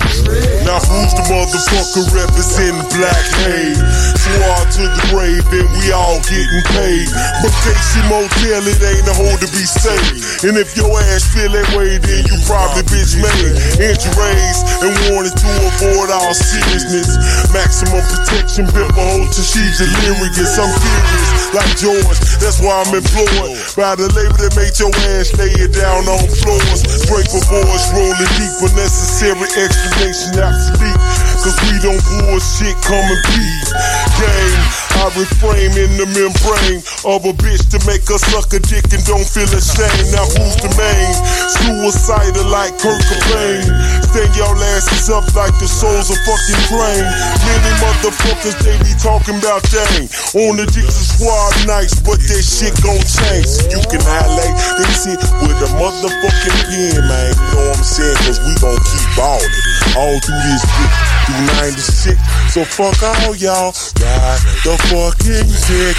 [0.68, 3.74] Now who's the motherfucker representing Black Hay?
[4.20, 7.10] Swore to the grave and we all getting paid.
[7.42, 10.46] But Casey Motel, it ain't a hole to be saved.
[10.46, 13.56] And if your ass feel that way, then you probably bitch made.
[13.80, 17.16] Injuries and wanted to avoid all seriousness.
[17.56, 20.60] Maximum protection, built for hoe till she's delirious.
[20.60, 23.58] I'm curious, like George, that's why I'm employed.
[23.76, 26.84] By the label that made your ass lay it down on floors.
[27.08, 31.00] Break for boys, rolling deep, unnecessary explanation obsolete.
[31.40, 33.72] Cause we don't bullshit, come and peace.
[34.20, 34.64] Game,
[35.00, 39.00] I refrain in the membrane of a bitch to make her suck a dick and
[39.08, 40.12] don't feel ashamed.
[40.12, 41.12] Now who's the main?
[41.48, 43.64] Suicidal like Kurt Cobain.
[44.12, 47.08] Stand y'all asses up like the souls of fucking train.
[47.48, 50.12] Many motherfuckers, they be talking about dang.
[50.36, 53.48] On the Dixon squad nights, but that shit gon' change.
[53.72, 57.32] You can highlight this shit with a motherfucking pen, man.
[57.32, 58.20] You know what I'm saying?
[58.28, 59.54] Cause we gon' keep ballin'
[59.94, 60.90] all through this shit,
[61.30, 62.18] through 96.
[62.50, 65.98] So fuck all y'all, ride the fucking dick.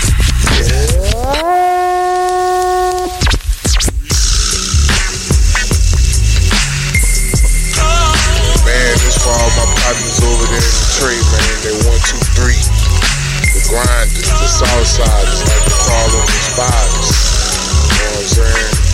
[8.67, 11.55] Man, this for all my partners over there in the trade, man.
[11.63, 12.59] They one, two, three.
[13.55, 17.15] The grinders, the south siders, like they call them the spiders.
[17.87, 18.90] You know what I'm saying?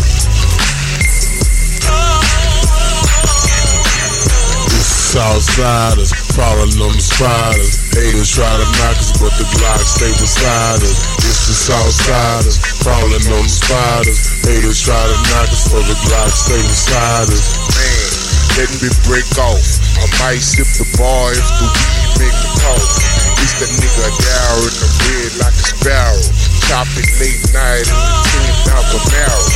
[5.36, 7.76] Southsiders, crawling on the spiders.
[7.92, 10.96] Haters try to knock us, but the Glock stay beside us.
[11.28, 14.16] It's the Southsiders, crawling on the spiders.
[14.48, 17.52] Haters try to knock us, but the Glock stay beside us.
[17.68, 18.08] Man,
[18.56, 19.60] let me break off.
[20.00, 22.88] I might sip the bar if the weed make me talk.
[23.36, 26.24] It's the nigga down in the red like a sparrow.
[26.64, 29.46] Chopping late night in the 10 out.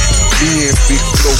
[0.44, 1.32] Me and Big Flo,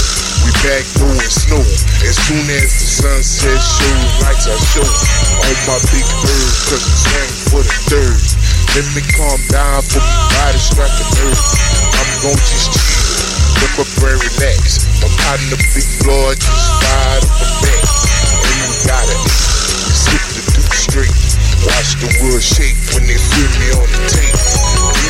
[0.44, 1.62] we back doing snow.
[2.05, 4.87] As soon as the sunset shows, lights are show.
[4.87, 8.20] On my big bird, cause it's swing for the third.
[8.76, 11.40] Let me calm down for my body striking nerve.
[11.98, 13.18] I'm gon' just chill,
[13.61, 14.87] let my brain relax.
[15.03, 17.85] My partner Big floor, just fired up a back.
[18.40, 19.20] And we got it.
[19.92, 21.16] Sip the dude straight.
[21.66, 24.38] Watch the world shake when they feel me on the tape.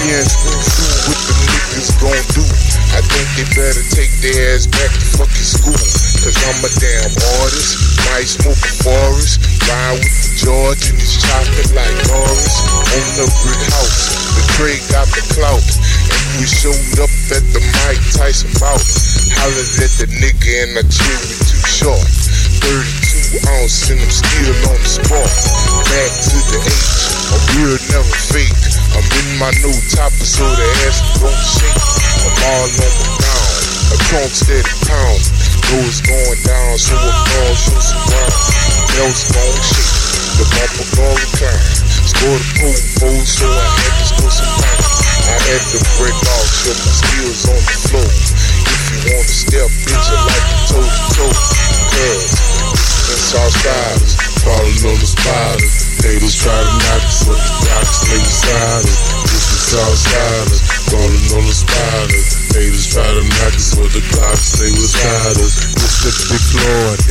[0.02, 0.58] Me and Spoon
[1.06, 2.69] what the niggas gon' do?
[2.90, 5.78] I think they better take their ass back to fucking school.
[6.20, 8.02] Cause I'm a damn artist.
[8.10, 9.38] Might smoke a forest.
[9.70, 12.56] Ride with the George and his chocolate like Norris.
[12.90, 14.18] On the brick house.
[14.34, 15.62] The Trey got the clout.
[15.62, 18.82] And we showed up at the Mike Tyson bout.
[19.38, 22.04] Hollered at the nigga and I chill with too short.
[22.66, 25.30] 32 ounce and I'm still on the spot.
[25.86, 27.10] Back to the H.
[27.30, 28.79] I'm real, never fake.
[28.96, 31.78] I'm in my new topper so the ass don't shake.
[32.26, 32.88] I'm all on the
[33.22, 33.54] ground.
[33.90, 35.20] A trunk steady pound.
[35.70, 38.34] Know it's going down, so I'm gonna some ground.
[38.94, 39.94] Bells gon' shake.
[40.38, 41.64] The bumper gon' recline.
[42.02, 44.82] Score the pool pole, so I had to score some pound.
[45.30, 48.10] I had to break off, show my skills on the floor.
[48.10, 51.34] If you wanna step, bitch, I like to toe to toe.
[51.94, 52.24] Cause
[53.10, 54.12] it's our styles,
[54.84, 55.89] on the spiders.
[56.02, 58.98] Haters try to knock us, but the Glock stay beside us.
[59.24, 62.39] It's the Southsiders, crawling on the spiders.
[62.50, 65.54] Haters try to knock us, but the Glock stay beside us.
[65.70, 66.42] It's the Big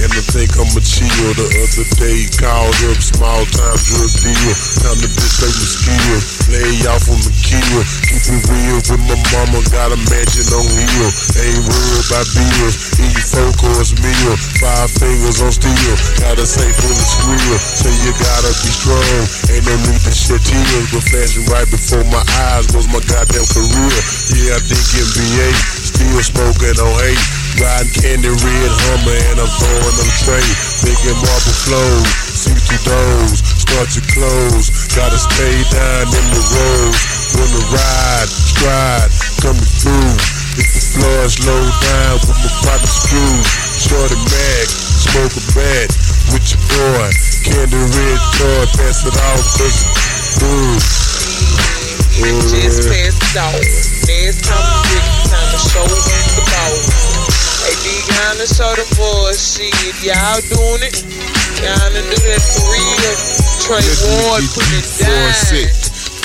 [0.04, 1.32] and I think I'm a chill.
[1.32, 4.54] The other day, called up, small time drug deal.
[4.84, 7.80] Time to display my skills, lay off on the kill.
[8.04, 11.10] Keep it real with my mama, got a mansion on hill.
[11.40, 14.36] Ain't worried about bills, eat four course meal.
[14.60, 17.58] Five fingers on steel, got a safe full of squeal.
[17.60, 19.24] Say you gotta be strong,
[19.56, 20.92] ain't no need to shed tears.
[20.92, 24.00] But flashing right before my eyes was my goddamn career.
[24.36, 24.84] Yeah, I think
[25.30, 25.54] NBA,
[25.86, 27.22] still smoking on eight.
[27.62, 30.48] Riding candy red Hummer and I'm throwing them tray.
[30.82, 34.74] Making marble flows, see through those, start to close.
[34.96, 37.02] Gotta stay down in the roads.
[37.38, 39.12] Wanna ride, stride,
[39.44, 40.18] coming through.
[40.58, 43.38] If the floor slow down with my partner screw.
[43.78, 45.90] Shorty Mac, smoke a bat
[46.34, 47.10] with your boy.
[47.46, 50.82] Candy red toy, pass it off cause it's good.
[52.50, 53.89] Just pass it off.
[54.20, 56.76] Next time we drink, time to show them the ball.
[57.64, 59.72] Hey, big Honda, show the boys shit.
[60.04, 61.00] Y'all doing it?
[61.00, 63.16] To do that for real.
[63.64, 65.32] Trey Ward putting it down.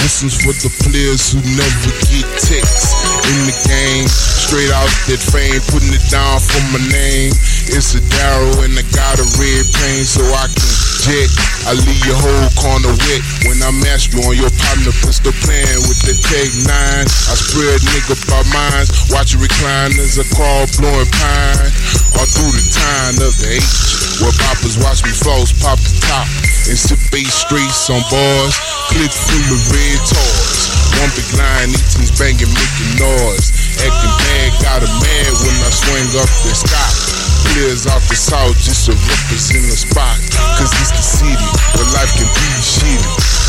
[0.02, 2.98] This is for the players who never get texts
[3.30, 4.10] in the game.
[4.10, 7.30] Straight out that fame, putting it down for my name.
[7.70, 10.73] It's a Darrow and I got a red paint so I can
[11.04, 15.76] I leave your whole corner wet when I mash you on your partner pistol plan
[15.84, 16.64] with the Tech 9.
[16.64, 21.68] I spread nigga by minds, watch you recline as I crawl blowing pine.
[22.16, 26.24] All through the time of the H, where poppers watch me floss, pop the top
[26.72, 28.56] and sip eight straights on bars.
[28.88, 30.72] Clip full of red toys.
[31.04, 33.52] One big line, eatings banging, making noise.
[33.76, 37.23] Acting bad, got a mad when I swing up the sky.
[37.52, 40.16] Players out the south just to represent the spot.
[40.56, 43.04] Cause it's the city where life can be shitty.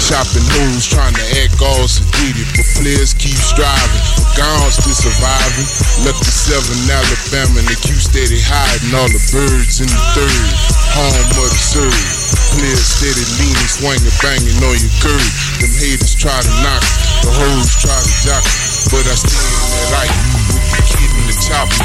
[0.06, 4.06] Shopping hoes trying to act all sedated, but players keep striving.
[4.38, 5.66] Gowns still surviving.
[6.06, 10.54] Left the seven Alabama and the Q steady hiding all the birds in the third.
[10.94, 12.06] Home of the surge.
[12.54, 15.26] Players steady leaning, swinging, banging on your curb.
[15.58, 16.86] Them haters try to knock,
[17.26, 18.46] the hoes try to jock,
[18.94, 20.14] but I stay in that light
[20.54, 21.82] with the kid in the chopper.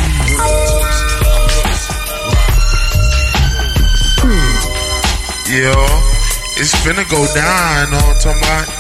[5.51, 5.75] Yeah,
[6.63, 8.71] it's finna go down, know I'm talking about?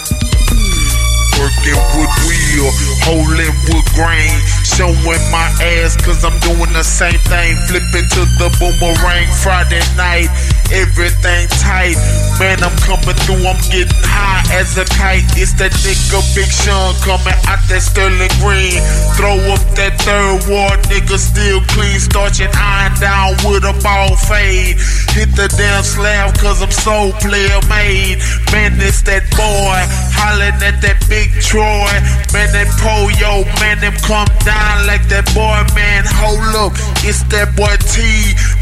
[1.35, 2.71] Working wood wheel,
[3.03, 4.31] holding wood grain,
[4.63, 7.57] showing my ass cause I'm doing the same thing.
[7.67, 10.31] Flipping to the boomerang Friday night,
[10.73, 11.99] everything tight.
[12.39, 15.27] Man, I'm coming through, I'm getting high as a kite.
[15.37, 18.81] It's that nigga Big Sean coming out that Sterling Green.
[19.19, 24.81] Throw up that third ward, nigga still clean, starching iron down with a ball fade.
[25.13, 28.23] Hit the damn slab cause I'm so player made.
[28.55, 29.79] Man, it's that boy
[30.17, 31.93] hollering at that big Troy.
[32.33, 36.05] Man, that Poyo, man, them come down like that boy, man.
[36.07, 36.73] Hold up,
[37.05, 38.01] it's that boy T.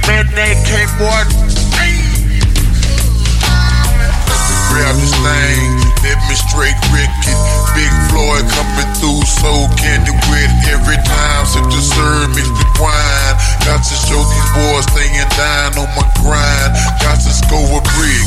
[0.09, 1.98] Man, that came boy.
[4.79, 5.75] Grab this thing,
[6.07, 7.38] let me straight wreck it.
[7.75, 11.42] Big Floyd coming through, so candy wet every time.
[11.50, 13.35] Sip the serve, mix the wine.
[13.67, 16.79] Got to show these boys staying down on my grind.
[17.02, 18.23] Got to score a brick,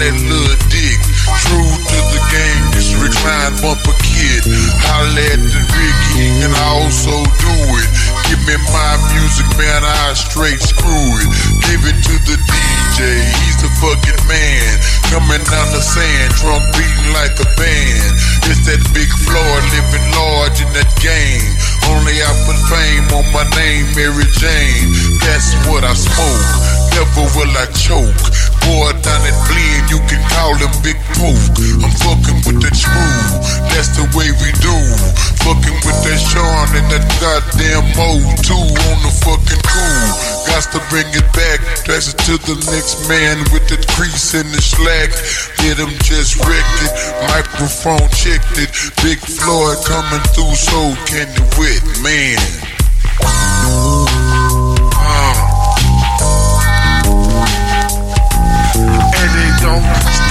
[0.00, 1.00] Lil Dick.
[1.44, 4.40] True to the game, this recline bumper kid.
[4.88, 7.12] Holla at the Ricky and I also
[7.44, 7.88] do it.
[8.34, 10.90] Give me my music, man, I straight screw
[11.22, 11.30] it.
[11.70, 12.98] Give it to the DJ,
[13.30, 14.74] he's the fucking man.
[15.06, 18.10] Coming down the sand, drunk beating like a band.
[18.50, 21.46] It's that big floor, living large in that game.
[21.94, 24.90] Only I put fame on my name, Mary Jane.
[25.22, 26.50] That's what I smoke.
[26.90, 28.18] Never will I choke.
[28.64, 31.52] Boy down at Blend, you can call him Big Poke.
[31.84, 33.32] I'm fucking with that smooth.
[33.68, 34.76] That's the way we do.
[35.44, 40.08] Fucking with that Sean and that goddamn Mo too on the fucking cool.
[40.48, 41.60] Got to bring it back.
[41.84, 45.12] Pass it to the next man with the crease in the slack.
[45.60, 46.92] Get him just wrecked it.
[47.28, 48.72] Microphone checked it.
[49.04, 52.40] Big Floyd coming through, so candy wet, man.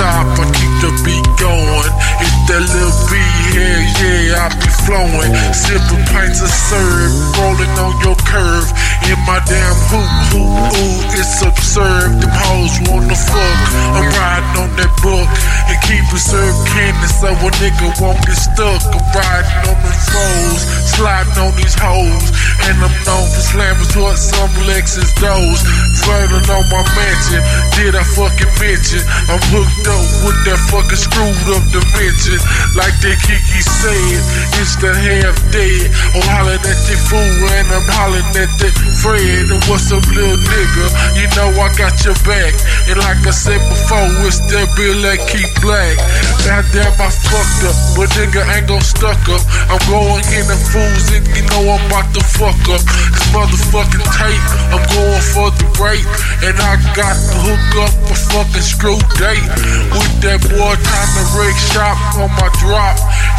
[0.03, 0.39] Stop.
[0.39, 1.93] I keep the beat going.
[2.23, 5.31] If that little beat here, yeah, I be flowing.
[5.53, 8.67] Sipping pints of syrup, rolling on your curve.
[9.07, 10.49] In my damn hoop, hoop,
[10.79, 12.17] ooh, it's absurd.
[12.17, 13.59] Them hoes wanna fuck.
[13.93, 15.27] I'm riding on that book
[15.69, 18.81] and keep it served candy so a nigga won't get stuck.
[18.89, 20.61] I'm riding on the foes,
[20.95, 22.31] sliding on these hoes.
[22.63, 25.61] And I'm known for slamming towards some Lexus doors.
[26.03, 27.43] Flirting on my mansion,
[27.75, 29.03] did I fucking mention?
[29.27, 32.39] I'm hooked up with that fucking screwed up dimension.
[32.75, 34.23] Like that Kiki said,
[34.61, 35.91] it's the half dead.
[36.15, 38.71] I'm hollering at the fool and I'm hollering at the
[39.03, 39.51] Fred.
[39.51, 40.85] And what's up, little nigga?
[41.19, 42.55] You know I got your back.
[42.87, 45.99] And like I said before, it's that bill that keep black.
[46.47, 49.43] Goddamn, I fucked up, but nigga ain't gon' stuck up.
[49.67, 52.83] I'm going in the fools and you know I'm about to fuck up.
[53.11, 56.07] This motherfucking tape, I'm going for the rape.
[56.47, 59.47] And I got to hook up a fucking screw date.
[59.91, 62.95] With that boy trying to rig shop on my drop.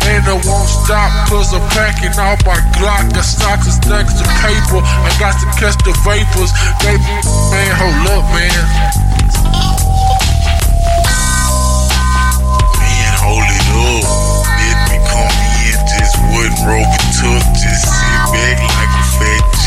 [0.06, 3.12] And I won't stop cause I'm packing all my Glock.
[3.14, 4.82] Got stocks and stacks of paper.
[4.82, 6.52] I got to catch the vapors.
[6.84, 7.02] Baby,
[7.54, 8.62] man, hold up, man.
[12.78, 14.04] Man, hold it up.
[14.60, 15.34] Let me come
[15.64, 17.44] in, just what Rover took.
[17.56, 19.64] Just sit back like a fat G.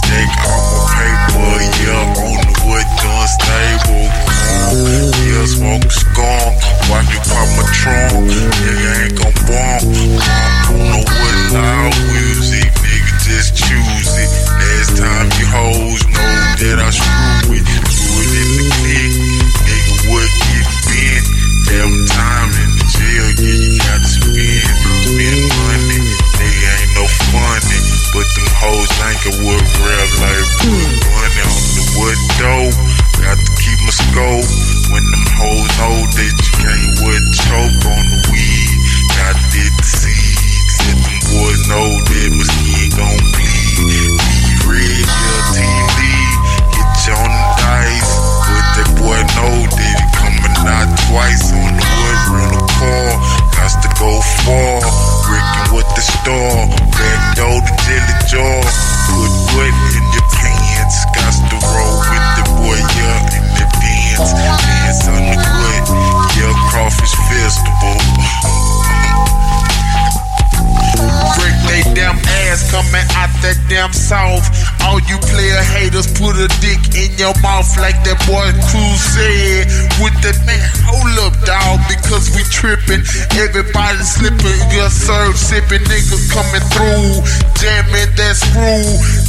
[0.00, 4.08] Stack all my paper, yeah, on the wood done stable.
[4.68, 6.56] Yeah, smoke skunk,
[6.88, 8.24] watch me pop my trunk.
[8.28, 9.27] Nigga ain't gon'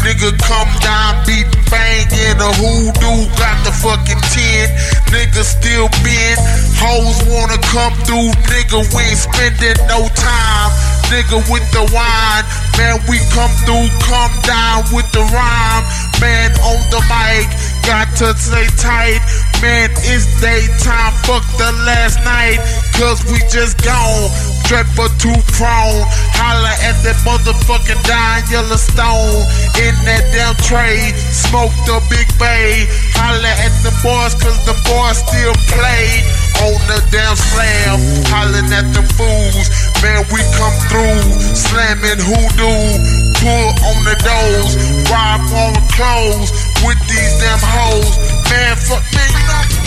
[0.03, 3.27] Nigga come down, beating bang in a hoodoo.
[3.35, 4.69] Got the fucking 10.
[5.11, 6.39] Nigga still bend.
[6.79, 8.79] Hoes wanna come through, nigga.
[8.95, 10.71] We ain't spending no time
[11.09, 12.45] nigga with the wine.
[12.77, 15.83] Man, we come through, come down with the rhyme.
[16.21, 17.49] Man, on the mic,
[17.83, 19.19] got to stay tight.
[19.61, 22.61] Man, it's daytime, fuck the last night.
[22.95, 24.29] Cause we just gone,
[24.63, 26.05] straight for two prone.
[26.37, 29.43] Holla at that motherfucking dying Yellowstone.
[29.77, 31.13] In that damn trade.
[31.15, 32.89] smoke the big bay.
[33.13, 36.25] Holla at the boys, cause the boys still play.
[36.65, 38.01] On the damn slam,
[38.33, 39.67] hollering at the fools.
[40.03, 41.23] Man, we come through,
[41.55, 42.99] slamming hoodoo.
[43.39, 44.75] Pull on the doors,
[45.07, 46.51] rob on the clothes
[46.83, 48.19] with these damn hoes.
[48.51, 49.79] Man, fuck, me, you know.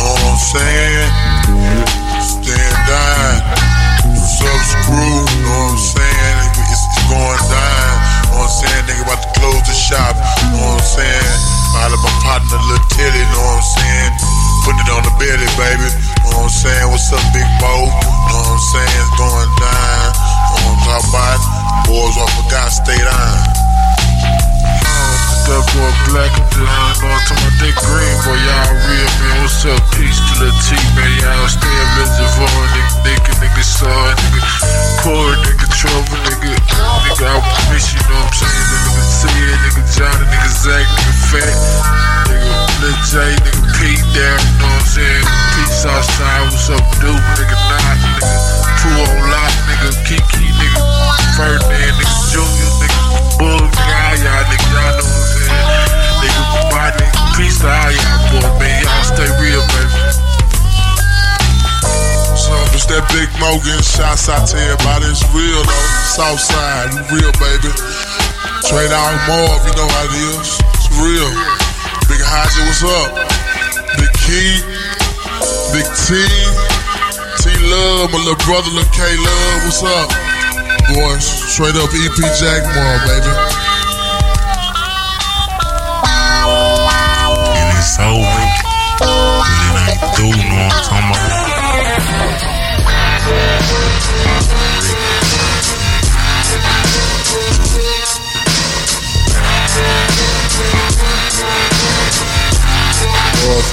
[0.00, 1.10] what I'm saying?
[2.24, 3.36] Stand down.
[4.16, 5.99] Sub screw, know what I'm saying?
[8.60, 8.84] Saying?
[8.84, 10.14] Nigga about to close the shop.
[10.52, 11.36] Know what I'm saying?
[11.80, 14.12] Out of my partner, Lil Tilly, know what I'm saying?
[14.66, 15.88] Putting it on the belly, baby.
[16.28, 16.86] Know what I'm saying?
[16.92, 17.72] What's up, Big Bo?
[17.88, 18.94] Know what I'm saying?
[19.00, 20.06] It's going down.
[20.12, 21.40] Know what I'm talking about?
[21.88, 23.60] Boys, I forgot, stay down.
[25.50, 28.38] That boy black, just on going to my dick green, boy.
[28.38, 29.42] Y'all real, man.
[29.42, 29.82] What's up?
[29.98, 31.10] Peace to the T, man.
[31.18, 34.40] Y'all stay in Reservoir, nigga, nigga, nigga, saw, nigga,
[35.00, 38.68] Corey, nigga, Trevor, nigga, nigga, I miss you, know what I'm saying?
[38.68, 41.56] Nigga, Sid, nigga, Johnny, nigga, Zach, nigga, Fat,
[42.28, 42.52] nigga,
[42.84, 45.24] Lil J, nigga, Pete, there, you know what I'm saying?
[45.56, 48.28] Peace outside, what's up, dude, nigga, Knot, nigga,
[48.76, 50.80] Pooh on lock, nigga, Kiki, nigga,
[51.32, 53.00] Ferdinand, nigga, Junior, nigga,
[53.40, 55.64] Bull, nigga, all y'all, nigga, y'all know what I'm saying?
[56.20, 57.08] Nigga, body,
[57.40, 60.09] peace to all y'all, boy, man, y'all stay real, baby.
[62.72, 65.10] It's that Big Mo getting shots out to everybody.
[65.10, 65.86] It's real though.
[66.06, 67.70] Southside, we real baby.
[68.66, 70.58] Trade out if you know how it is.
[70.78, 71.30] It's real.
[72.06, 73.10] Big Haji, what's up?
[73.98, 74.62] Big Key,
[75.74, 76.22] Big T,
[77.42, 80.08] T Love, my little brother, little K Love, what's up?
[80.94, 83.32] Boys, straight up EP Jack more, baby.
[87.50, 88.42] And it's over.
[88.98, 91.39] But it ain't through, know I'm talking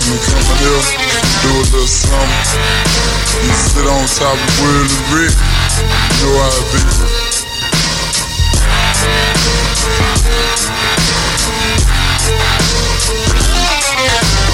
[0.07, 0.83] me coming here,
[1.43, 2.63] do a little something.
[3.43, 5.35] You sit on top of the world and rip.
[6.15, 6.81] You know how it be.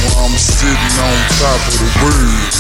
[0.02, 2.54] While I'm sitting on top of the world.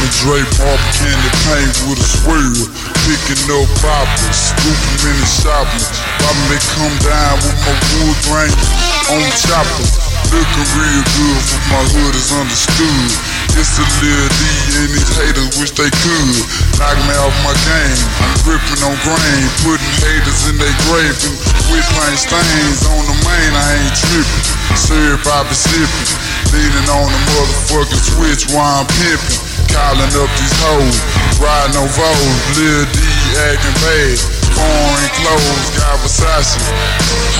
[0.00, 2.64] Me drape off candy paint with a swirl.
[3.04, 5.86] Picking up boppers, scooping in the shoppers.
[6.18, 8.52] Bobbing they come down with my wood grain
[9.10, 10.11] on choppers.
[10.32, 13.10] Looking real good for my hood is understood.
[13.52, 14.42] It's a Lil D
[14.80, 16.36] and these haters wish they could
[16.80, 18.00] knock me off my game.
[18.16, 21.36] I'm gripping on grain, putting haters in their grave and
[21.68, 21.84] whip
[22.16, 23.52] stains on the main.
[23.52, 24.44] I ain't tripping.
[24.72, 26.16] Serve Bobby sipping,
[26.56, 29.36] leaning on the motherfucking switch while I'm pimping.
[29.68, 30.96] Calling up these hoes,
[31.44, 32.98] riding on Vogue, Lil D
[33.52, 34.41] acting bad.
[34.56, 36.56] Foreign clothes, got Versace.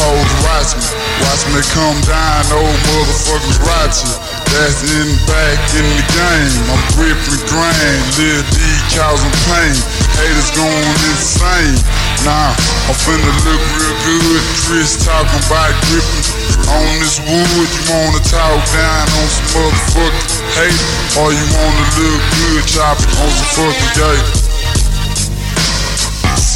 [0.01, 0.89] Hoes watch me,
[1.23, 4.13] watch me come down, old motherfuckers watch you.
[4.53, 6.57] That's in back in the game.
[6.69, 8.59] I'm gripping grain, Lil D
[8.93, 9.77] causing pain.
[10.21, 11.79] Haters going insane.
[12.25, 12.53] Nah,
[12.89, 14.43] I'm finna look real good.
[14.69, 16.27] Chris talking about gripping
[16.69, 17.69] on this wood.
[17.73, 20.83] You wanna talk down on some motherfucking hate,
[21.17, 24.42] or you wanna look good chopping on some fucking gate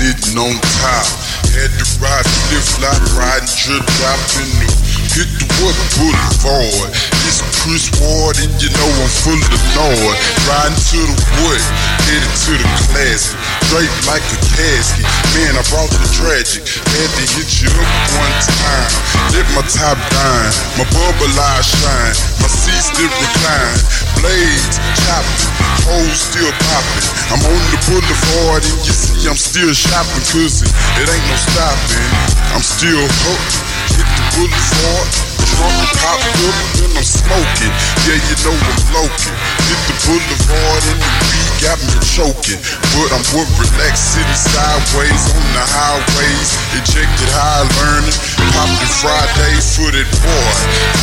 [0.07, 1.07] sitting on top.
[1.50, 4.68] Had to ride flip flop, riding drip drop in the
[5.16, 6.92] hit the what boulevard.
[7.26, 10.18] It's Chris Ward and you know I'm full of the noise.
[10.46, 11.62] Riding to the wood,
[12.07, 13.34] headed to the classic.
[13.66, 15.02] Straight like a casket.
[15.34, 16.62] Man, I brought the tragic.
[16.86, 18.90] Had to hit you up one time.
[19.34, 20.46] Let my top down,
[20.78, 22.14] my bubble eye shine.
[22.38, 23.74] My seat still recline.
[24.22, 25.50] Blades chopping,
[25.82, 27.06] hoes still popping.
[27.34, 30.70] I'm on the boulevard and you see I'm still shopping cause it,
[31.02, 32.06] it ain't no stopping.
[32.54, 33.54] I'm still hooked.
[33.98, 35.10] Hit the boulevard,
[35.57, 37.72] trunk popped up and I'm smoking.
[38.04, 39.36] Yeah, you know I'm loking.
[39.66, 42.61] Hit the boulevard and the weed got me choking.
[42.92, 46.50] But I'm wood relaxed, sitting sideways on the highways.
[46.76, 48.16] Ejected high learning.
[48.52, 50.57] Popped it Friday, footed boy.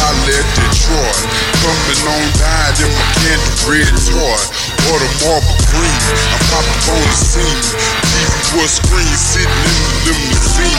[0.05, 1.21] I led Detroit.
[1.61, 4.72] Coming on down in my candy red toy.
[4.91, 5.99] Or the marble green.
[6.33, 7.63] I'm popped up on the scene.
[8.03, 10.75] TV was screen sitting in the limousine.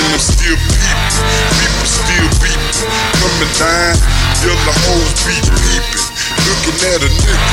[0.00, 1.12] And I'm still peeping.
[1.60, 2.88] People still beeping.
[3.20, 3.94] Coming down,
[4.40, 6.03] yellow hoes be peeping.
[6.42, 7.50] Looking at a nigga,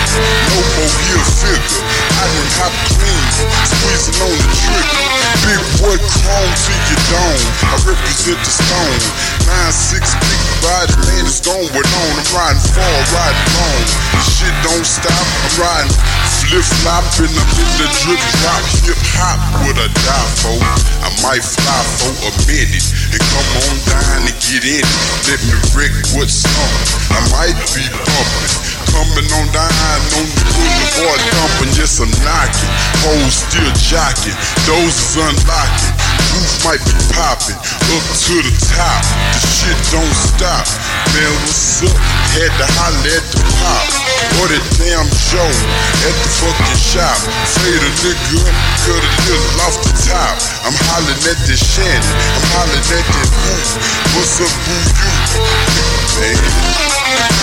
[0.50, 1.84] no more here figure.
[2.18, 3.26] I done hop clean,
[3.70, 5.22] squeezing on the trigger.
[5.46, 7.46] Big boy chrome to your dome.
[7.70, 9.02] I represent the stone.
[9.48, 12.12] Nine six big body, man, it's going on.
[12.18, 13.84] I'm riding far, riding long.
[14.18, 15.26] This shit don't stop.
[15.26, 15.96] I'm riding
[16.42, 17.32] flip flopping.
[17.32, 19.40] I'm in the drip drop, hip hop.
[19.66, 20.58] What I die for?
[21.02, 24.86] I might fly for a minute and come on down and get in.
[25.26, 26.76] Let me wreck what's on.
[27.16, 28.71] I might be bumping.
[28.92, 29.72] Coming on down
[30.20, 32.72] on the boulevard dumping, yes I'm knocking.
[33.08, 34.36] Hoes still jocking,
[34.68, 35.96] those is unlocking.
[36.36, 39.04] roof might be popping up to the top.
[39.32, 40.68] The shit don't stop.
[41.16, 41.96] Man, what's up?
[42.36, 43.86] Had to holler at the pop.
[44.40, 45.50] Or that damn show
[46.08, 47.20] at the fucking shop.
[47.48, 48.44] Say the nigga
[48.86, 50.36] cut a little off the top.
[50.68, 52.12] I'm hollering at this shanty.
[52.36, 53.70] I'm hollering at that roof.
[54.16, 55.12] What's up, boo you?
[56.20, 57.41] Man,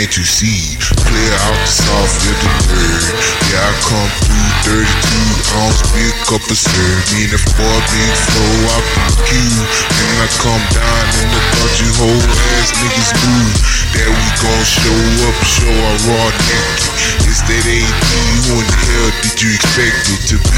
[0.00, 0.80] can't you see?
[0.80, 3.04] Clear out the soft little bird.
[3.52, 7.04] Yeah, I come through 32 ounce, big cup of serve.
[7.12, 9.60] Me and the boy big flow out the queue.
[9.60, 12.26] And I come down in the country, whole
[12.56, 13.54] ass niggas move.
[13.92, 17.19] That we gon' show up, show our raw naked.
[17.30, 18.02] It's that AD,
[18.50, 20.50] who in the hell did you expect it to be?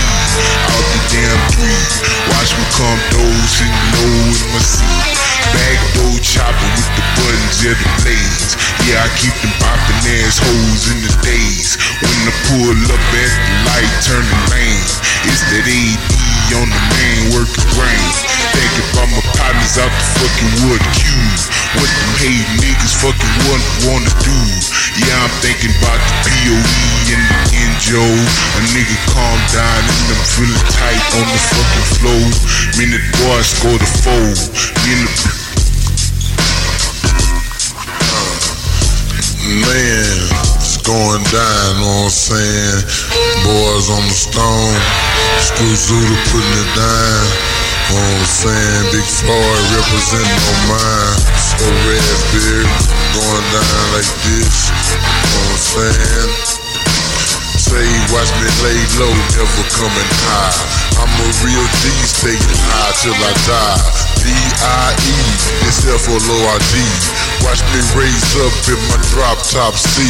[0.73, 1.68] Out the damn tree.
[2.33, 5.32] Watch me come those in low in my seat.
[5.93, 8.57] Door chopping with the buttons, yeah, the blades.
[8.88, 11.76] Yeah, I keep them popping assholes in the days.
[12.01, 14.88] When I pull up at the light, turn the lane.
[15.28, 16.22] It's that AD
[16.57, 18.09] on the main working brain.
[18.57, 21.40] Thinking about my partners out the fucking wood cube.
[21.76, 24.38] What them hate niggas fucking want, wanna do.
[24.97, 26.61] Yeah, I'm thinking about the POE
[27.12, 28.07] and the NJO.
[28.07, 32.24] A nigga calm down and I'm feeling tight on the fucking floor.
[32.80, 34.28] Minute boy score the four.
[34.84, 35.32] Minute
[39.43, 40.22] Man,
[40.62, 42.78] it's going down, I'm saying?
[43.43, 44.78] Boys on the stone,
[45.43, 47.26] Screw Zuda putting it down.
[47.90, 48.82] I'm saying?
[48.95, 51.18] Big Floyd representing on mine.
[51.59, 52.70] So Raspberry
[53.18, 54.70] going down like this.
[54.95, 56.30] I'm saying?
[57.59, 60.55] Say, watch me lay low, never coming high.
[61.03, 64.03] I'm a real G, staying high till I die.
[64.22, 65.18] D-I-E,
[66.30, 67.32] low I-G.
[67.43, 70.07] Watch me raise up in my drop top C.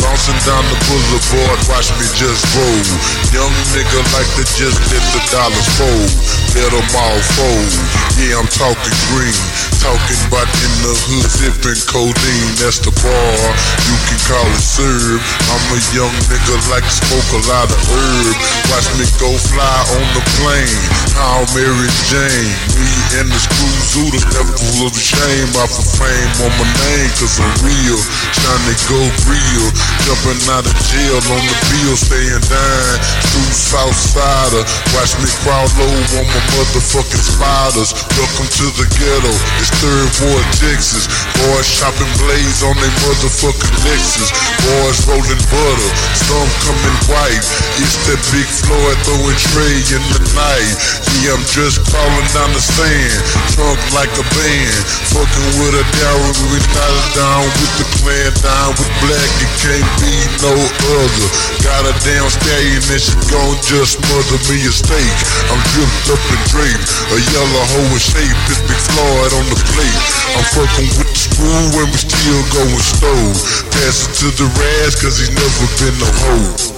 [0.00, 2.84] Bouncing down the boulevard, watch me just roll.
[3.32, 6.12] Young nigga like to just let the dollars fold.
[6.54, 7.72] Let them all fold.
[8.20, 9.75] Yeah, I'm talking green.
[9.86, 12.58] Talking about in the hood, sipping codeine.
[12.58, 13.38] That's the bar.
[13.86, 15.22] You can call it serve.
[15.46, 18.34] I'm a young nigga like smoke a lot of herb.
[18.74, 20.82] Watch me go fly on the plane.
[21.14, 22.50] How Mary Jane.
[22.82, 22.90] Me
[23.22, 27.10] and the screw Zuda never full of shame off of fame on my name.
[27.22, 28.00] Cause I'm real.
[28.42, 29.66] Trying to go real.
[30.02, 32.94] Jumping out of jail on the bill, staying down.
[33.30, 34.66] True Southsider.
[34.98, 37.94] Watch me crawl low on my motherfucking spiders.
[38.18, 39.30] Welcome to the ghetto.
[39.62, 41.04] It's third ward, Texas.
[41.36, 44.30] Boys chopping blades on their motherfucking Lexus.
[44.64, 45.90] Boys rolling butter.
[46.16, 47.44] Some coming white.
[47.80, 50.76] It's that big Floyd throwing tray in the night.
[51.20, 53.20] Yeah, I'm just crawling down the sand.
[53.52, 54.80] Trunk like a band.
[55.12, 56.28] Fucking with a down.
[56.52, 59.30] We got down with the clan down with black.
[59.44, 61.28] It can't be no other.
[61.60, 65.16] Got a damn stallion and she gon' just mother me a steak.
[65.52, 66.86] I'm dripped up and draped.
[67.12, 68.40] A yellow hoe in shape.
[68.48, 69.96] It's Big Floyd on the plate.
[70.36, 73.36] I'm fucking with the screw and we still going stove.
[73.72, 76.76] Pass it to the Raz cause he's never been a hoe.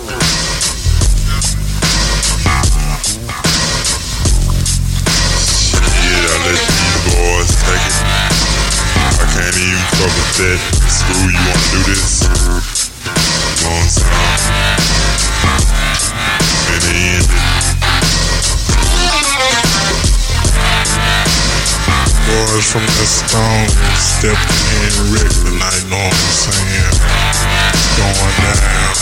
[6.08, 7.96] Yeah, I let these boys take it.
[9.18, 10.58] I can't even fuck with that.
[10.86, 12.26] Screw, you wanna do this?
[13.66, 14.08] On, son.
[16.70, 17.47] And they end
[22.28, 24.36] Boys from the stone stepping
[24.84, 26.92] in regular, you know what I'm saying?
[27.96, 28.92] Going down.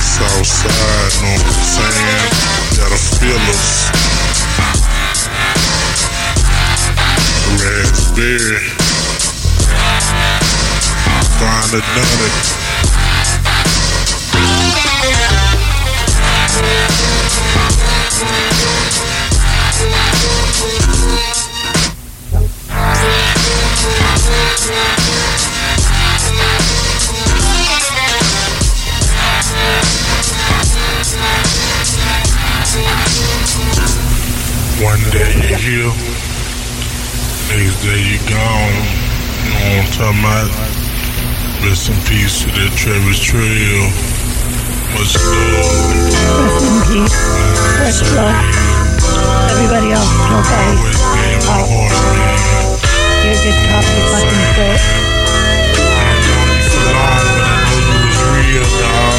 [0.00, 2.24] South side, know what I'm saying?
[2.80, 3.92] Gotta feel us.
[7.60, 8.64] Raspberry.
[11.36, 12.79] Find a nutty.
[35.78, 35.94] Next
[37.86, 38.74] day you gone.
[39.38, 40.50] You know what I'm talking about?
[41.62, 43.86] Rest in peace to that Travis Trail.
[44.98, 45.94] Much love.
[46.42, 47.22] Rest in peace.
[47.78, 48.34] Much love.
[49.54, 50.74] Everybody else is okay.
[50.74, 51.86] Always be in my Oh,
[53.22, 53.54] you're a good
[54.10, 54.74] fucking foot.
[54.74, 59.09] I known you for long, but I know you was real, dog.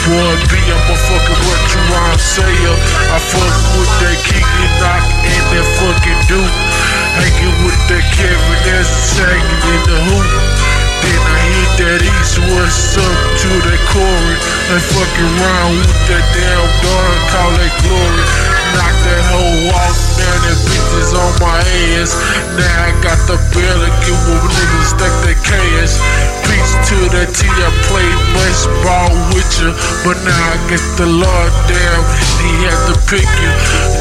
[0.00, 2.76] And boy B, I'm a fucking what you want sayer.
[3.12, 6.56] I fuck with that Kiki knock and that fucking dude.
[7.20, 10.28] Hanging with that Kevin that's sagging in the hoop.
[11.04, 14.36] Then I hit that east, what's up to that Corey?
[14.72, 18.24] And fucking round with that damn dog, call that glory.
[18.76, 21.60] Knock that hoe off, now that bitch is on my
[21.98, 22.16] ass.
[22.56, 24.69] Now I got the bill to give a niggas
[29.60, 29.70] you.
[30.02, 32.04] But now I guess the Lord damn,
[32.40, 33.52] he had to pick you.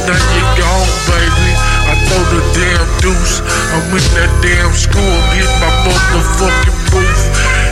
[0.07, 1.51] Now you gone, baby.
[1.85, 3.43] I throw the damn deuce.
[3.75, 7.23] I'm in that damn school, get my motherfucking booth.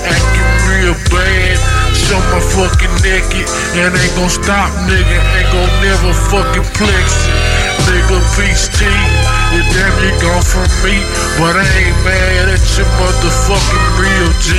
[0.03, 1.55] Acting real bad.
[1.95, 3.47] Show my fucking naked.
[3.79, 5.17] And ain't gon' stop, nigga.
[5.39, 7.57] Ain't gon' never fucking flex it.
[7.87, 9.16] Nigga, peace T.
[9.77, 10.97] Damn you gone from me.
[11.37, 14.57] But I ain't mad at your motherfucking real G.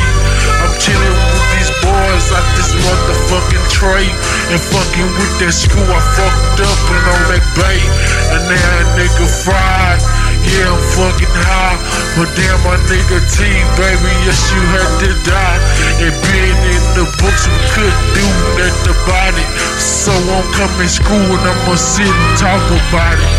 [0.62, 4.06] I'm chillin' with these boys out this motherfucking tray.
[4.54, 7.82] And fucking with that school, I fucked up and on that bait.
[8.30, 9.98] And now a nigga fried.
[10.46, 11.82] Yeah, I'm fucking high.
[12.14, 13.42] But damn, my nigga T,
[13.74, 15.58] baby, yes, you had to die.
[15.98, 19.50] And being in the books, we couldn't do nothing about it.
[19.82, 23.30] So I'm coming school and I'ma sit and talk about it.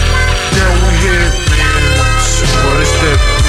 [0.60, 1.49] Now we man.
[2.40, 3.49] What is that,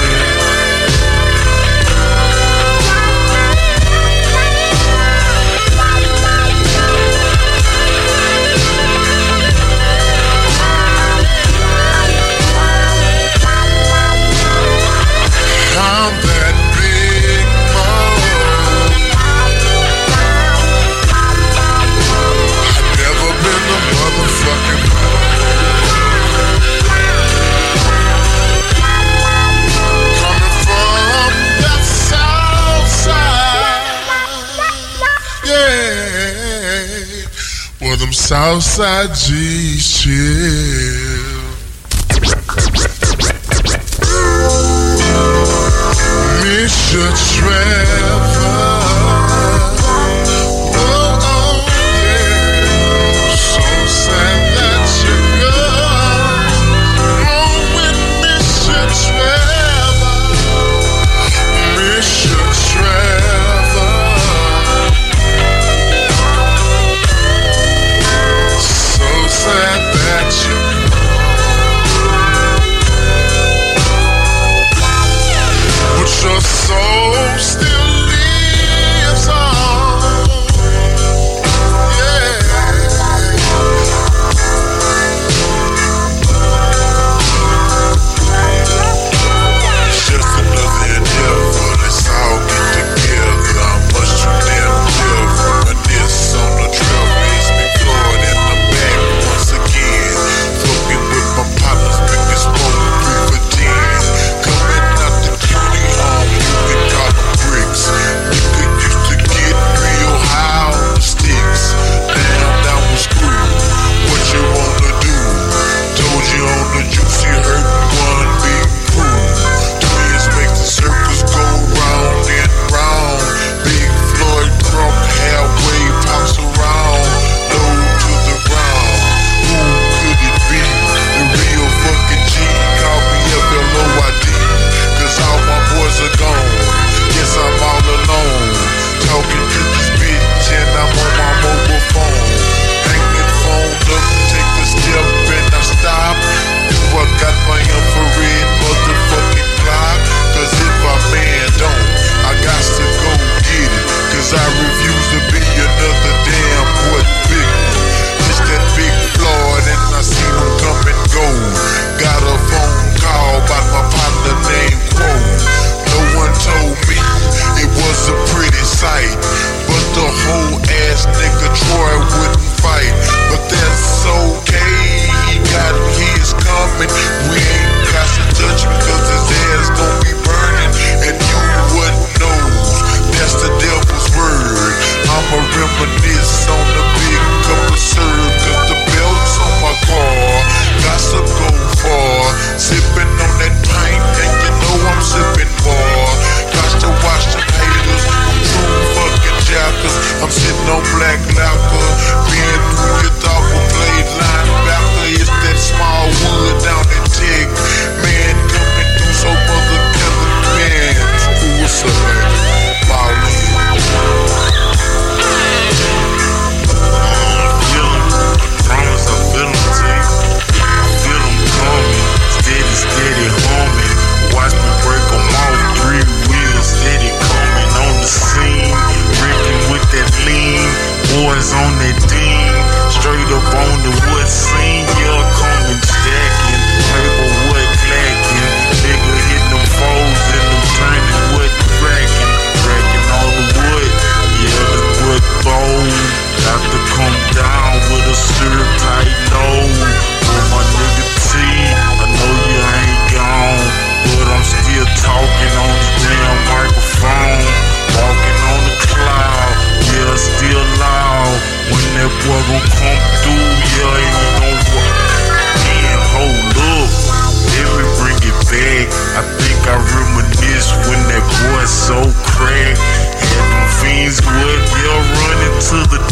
[38.31, 40.11] Well, them south side chill.
[46.41, 47.11] Mr.
[47.35, 48.80] Trevor.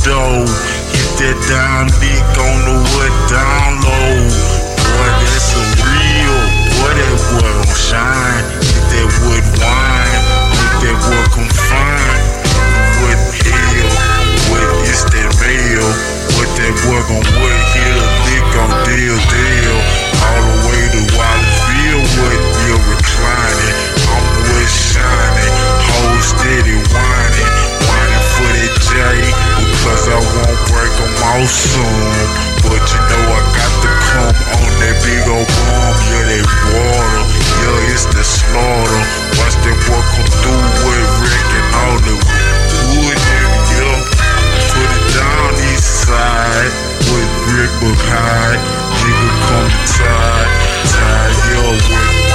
[0.09, 0.41] Door.
[0.89, 4.17] Hit that down dick on the wood down low.
[4.25, 6.39] Boy, that's a real.
[6.81, 8.45] Boy, that boy gon' shine.
[8.57, 10.21] Get that wood wine.
[10.57, 12.21] Make that boy confine.
[13.05, 13.93] Wood hell.
[14.49, 15.85] What is that mail?
[16.41, 19.77] What that boy gon' wood hit a lick on deal deal.
[20.25, 23.77] All the way to Wildfield, what you're reclining.
[24.09, 25.53] I'm wood shining.
[25.85, 26.78] Hold steady
[30.79, 32.27] break 'em off soon.
[32.63, 35.95] But you know I got to come on that big old bomb.
[36.07, 37.23] Yeah, that water.
[37.59, 39.01] Yeah, it's the slaughter.
[39.39, 42.15] Watch that boy come through with Rick and all the
[42.95, 43.51] wood, nigga.
[43.75, 43.99] Yeah.
[44.71, 46.71] Put it down east side
[47.11, 48.59] with Rick behind.
[49.03, 50.49] Nigga come tied.
[50.91, 51.61] Tied, yo,
[51.91, 52.28] we're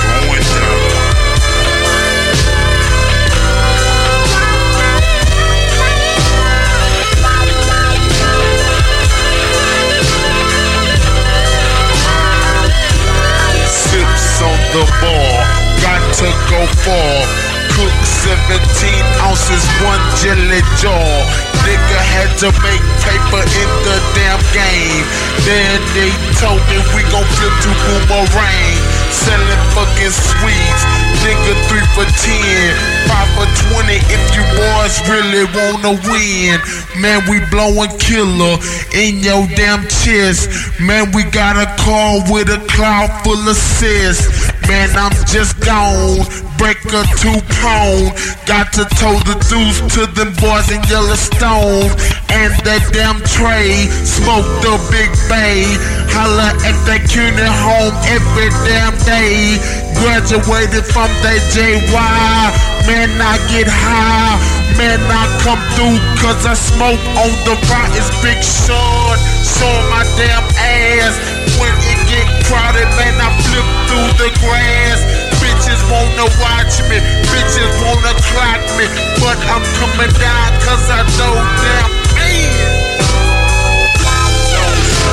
[16.24, 17.16] to go far.
[17.76, 17.92] Cook
[18.24, 18.56] 17
[19.20, 21.12] ounces, one jelly jar.
[21.66, 25.04] Nigga had to make paper in the damn game.
[25.44, 26.08] Then they
[26.40, 28.76] told me we gon' flip to boomerang.
[29.12, 30.82] Selling fucking sweets.
[31.20, 32.72] Nigga 3 for 10,
[33.08, 36.56] 5 for 20 if you boys really wanna win.
[37.00, 38.56] Man, we blowing killer
[38.96, 40.48] in your damn chest.
[40.80, 44.53] Man, we got a car with a cloud full of cysts.
[44.68, 46.24] Man, I'm just gone.
[46.56, 48.16] Break a two pound.
[48.48, 51.92] Got to tow the deuce to them boys in Yellowstone.
[52.32, 53.88] And that damn tray.
[54.04, 55.68] Smoke the big bay.
[56.16, 59.60] Holla at that Cuney home every damn day.
[60.00, 61.84] Graduated from that JY.
[62.88, 64.40] Man, I get high.
[64.80, 69.20] Man, I come through cause I smoke on the rottest big short.
[69.44, 71.93] Show my damn ass.
[72.08, 75.00] Get crowded, man, I flip through the grass.
[75.40, 76.98] Bitches wanna watch me,
[77.30, 78.86] bitches wanna clock me.
[79.20, 82.84] But I'm coming down cause I know damn man.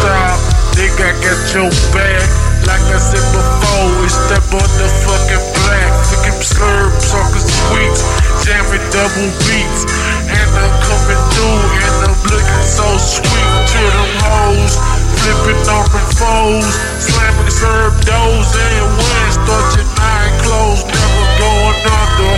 [0.02, 0.40] Stop,
[0.76, 2.26] nigga, I got your back.
[2.66, 5.92] Like I said before, it's that motherfucking black.
[6.10, 8.02] Picking slurps, talking sweets,
[8.46, 9.82] jamming double beats.
[10.30, 14.91] And I'm coming through, and I'm looking so sweet to them hoes.
[15.22, 16.66] Flipping on them foes,
[16.98, 22.34] slamming serve doors and start your nine clothes, never going under.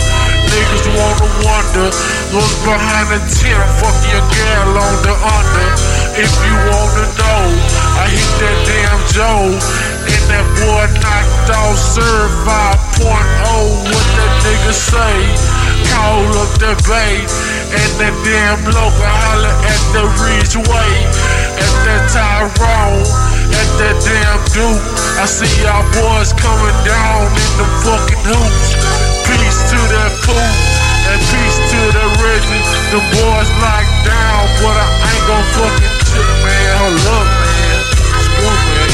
[0.52, 1.88] Niggas wanna wonder
[2.30, 3.58] what's behind the ten.
[3.80, 5.70] Fuck your girl on the under.
[6.14, 7.42] If you wanna know,
[7.98, 9.48] I hit that damn Joe.
[10.04, 13.08] And that boy knocked off Serve 5.0.
[13.88, 15.16] What that nigga say?
[15.90, 17.24] Call up the bay.
[17.74, 21.43] And that damn local holler at the Ridgeway.
[21.58, 23.04] At that Tyrone.
[23.54, 24.82] At that damn Duke.
[25.20, 28.74] I see y'all boys coming down in the fucking hoops.
[29.26, 30.54] Peace to that poop.
[31.10, 32.64] And peace to the Reggie.
[32.90, 36.72] The boys locked down, but I ain't gon' fucking chip, man.
[36.80, 37.78] Hold up, man.
[38.24, 38.93] Screw, man.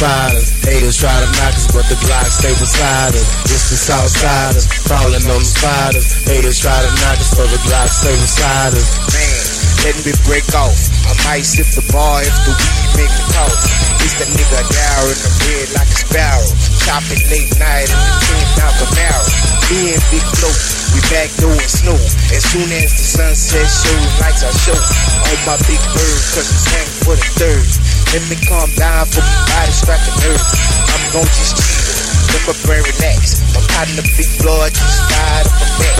[0.00, 0.48] Spiders.
[0.64, 3.28] Haters try to knock us, but the Glock stay beside us.
[3.52, 6.08] It's the Southsiders, falling on the spiders.
[6.24, 8.88] Haters try to knock us, but the Glock stay beside us.
[9.12, 9.44] Man,
[9.84, 10.72] letting me break off.
[11.04, 13.52] I might sip the bar if the weed make me talk.
[14.00, 16.48] It's the nigga down in the bed like a sparrow.
[16.80, 19.24] Chopping late night in the team down Camaro.
[19.68, 20.54] Me and Big Flow,
[20.96, 22.00] we back doing snow.
[22.32, 24.80] As soon as the sunset shows, lights are show.
[25.28, 27.68] On my big bird, cause it's hang for the third.
[28.10, 30.42] Let me calm down for my body striking nerve.
[30.90, 31.94] I'm gon' just chill,
[32.34, 33.38] let my brain relax.
[33.54, 35.98] My partner Big Floyd just fired up a back.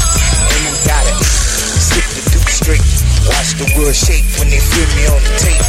[0.50, 1.16] And we got it.
[1.22, 2.86] Sip the Duke straight.
[3.30, 5.64] Watch the world shake when they feel me on the tape.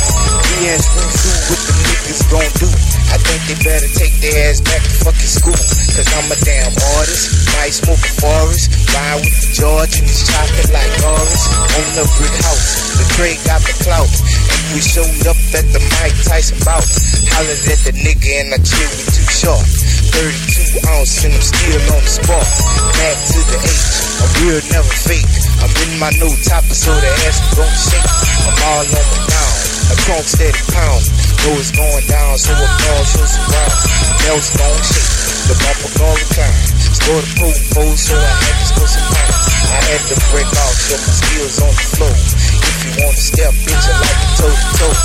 [0.62, 2.70] And Spoon do what the niggas gon' do.
[3.12, 5.62] I think they better take their ass back to fucking school.
[5.94, 7.54] Cause I'm a damn artist.
[7.58, 8.70] Might smoke a forest.
[8.94, 11.46] Ride with the George and his chocolate like Horace.
[11.76, 12.98] On the brick house.
[12.98, 14.10] The Craig got the clout.
[14.72, 16.88] We showed up at the Mike Tyson bout.
[17.36, 19.68] Hollered at the nigga and I chill with too short.
[20.16, 22.48] 32 ounce and I'm still on the spot.
[22.96, 23.92] Back to the H.
[24.24, 25.28] A real never fake.
[25.60, 28.08] I'm in my new topper so the ass gon' shake.
[28.48, 29.54] I'm all on the down.
[29.92, 31.04] A trunk steady pound.
[31.44, 33.76] Know it's going down, so a ball shows around.
[34.24, 35.12] Bells gon' shake.
[35.52, 36.64] The bumper gon' recline.
[36.96, 37.32] Score the
[37.76, 39.36] pool so I had to score some time.
[39.68, 42.41] I had to break off, show my skills on the floor.
[42.92, 44.96] Want to step, bitch, I like to toe to toe.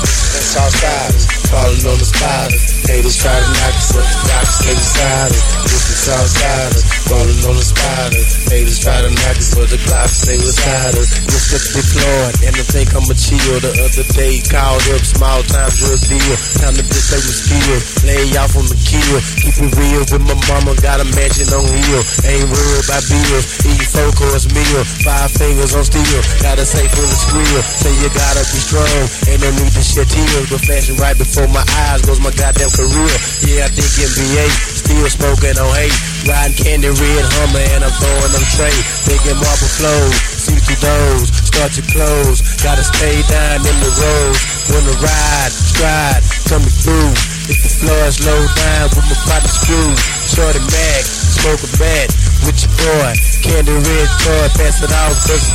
[0.00, 1.28] Cause it's Southsiders.
[1.52, 2.62] Falling on the spiders.
[2.88, 5.42] Haters try to knock us up, the Glock stay beside us.
[5.68, 8.30] It's the Southsiders, falling on the spiders.
[8.46, 11.10] Haters try to knock us, but the Glock stay beside us.
[11.26, 11.58] Mr.
[11.74, 13.58] deployed, and I think I'm a chill.
[13.58, 16.34] The other day, called up, small time drug deal.
[16.62, 17.82] Time to bitch, they was skilled.
[18.06, 19.18] Lay off on the kill.
[19.42, 22.02] Keep it real with my mama, got a mansion on hill.
[22.30, 23.44] Ain't worried about bills.
[23.66, 26.20] Eat four course meal, five fingers on steel.
[26.46, 27.60] Got a safe full of squeal.
[27.82, 30.46] Say you gotta be strong, ain't no need to shed tears.
[30.46, 33.14] But flashing right before my eyes goes my goddamn career.
[33.50, 34.46] Yeah, I think NBA,
[34.78, 36.09] still smoking on hate.
[36.28, 38.76] Riding candy red Hummer and I'm throwing them tray.
[39.08, 42.44] Thinking marble flows, see through those, start to close.
[42.60, 44.40] Gotta stay down in the roads.
[44.68, 47.12] Wanna ride, stride, coming through.
[47.48, 49.90] If the floor is low down with my partner screw.
[50.28, 52.08] Shorty Mac, smoke a bat
[52.44, 53.10] with your boy.
[53.40, 55.46] Candy red toy, pass it off, cause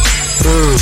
[0.50, 0.76] ooh.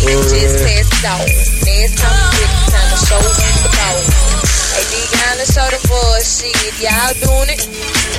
[0.00, 1.26] Just passed out.
[1.26, 4.39] Next time we get time to show the ball.
[5.08, 6.52] Kinda show the boys shit.
[6.80, 7.64] Y'all doing it?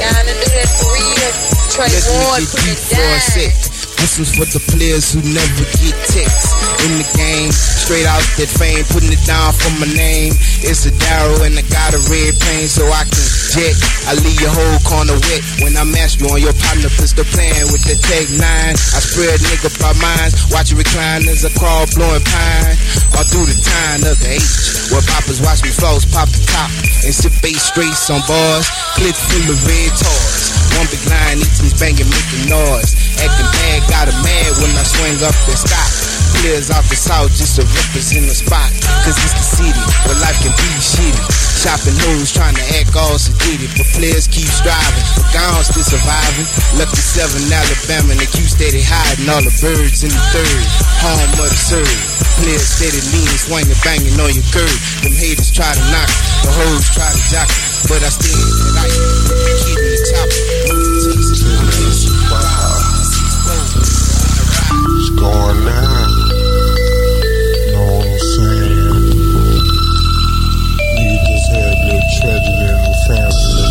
[0.01, 1.31] Y'all do that for real.
[1.69, 3.81] Trey Ward, put it down.
[4.01, 6.57] This was for the players who never get texts
[6.89, 7.53] in the game.
[7.53, 10.33] Straight out that fame, putting it down for my name.
[10.65, 13.21] It's a Darrow and I got a red plane so I can
[13.51, 17.67] I leave your whole corner wet when I mash you on your partner pistol playing
[17.75, 18.39] with the Tech 9.
[18.39, 22.79] I spread nigga by mines, watch you recline as I crawl blowing pine.
[23.11, 26.71] All through the time of the H, where poppers watch me flows pop the top
[27.03, 28.71] and sip eight straights on bars.
[28.95, 30.55] Clip full of red toys.
[30.79, 32.95] One big line, each banging, making noise.
[33.19, 35.91] Acting bad, got a mad when I swing up the stop
[36.41, 38.65] players off the south just to represent the spot.
[39.05, 41.21] Cause it's the city where life can be shitty.
[41.61, 45.05] Chopping hoes, trying to act all sedated, but players keep striving.
[45.13, 46.49] For gowns still surviving.
[46.81, 50.65] Lucky seven Alabama, and the Q steady hiding all the birds in the third.
[51.05, 52.01] Home of the serve.
[52.41, 54.79] Players steady lean, swinging, banging on your curve.
[55.05, 56.17] Them haters try to knock, it.
[56.41, 57.85] the hoes try to jock, it.
[57.85, 58.97] but I stay in the light.
[59.61, 60.49] Keep me chopping.
[65.21, 65.90] Going down.
[73.07, 73.61] family.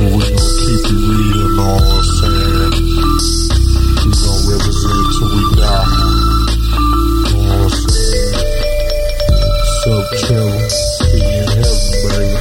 [0.00, 2.74] We gon' keep it real, know what saying?
[4.04, 6.14] We gon' represent till we die.
[9.84, 10.50] So chill,
[11.12, 12.40] be in heaven, baby.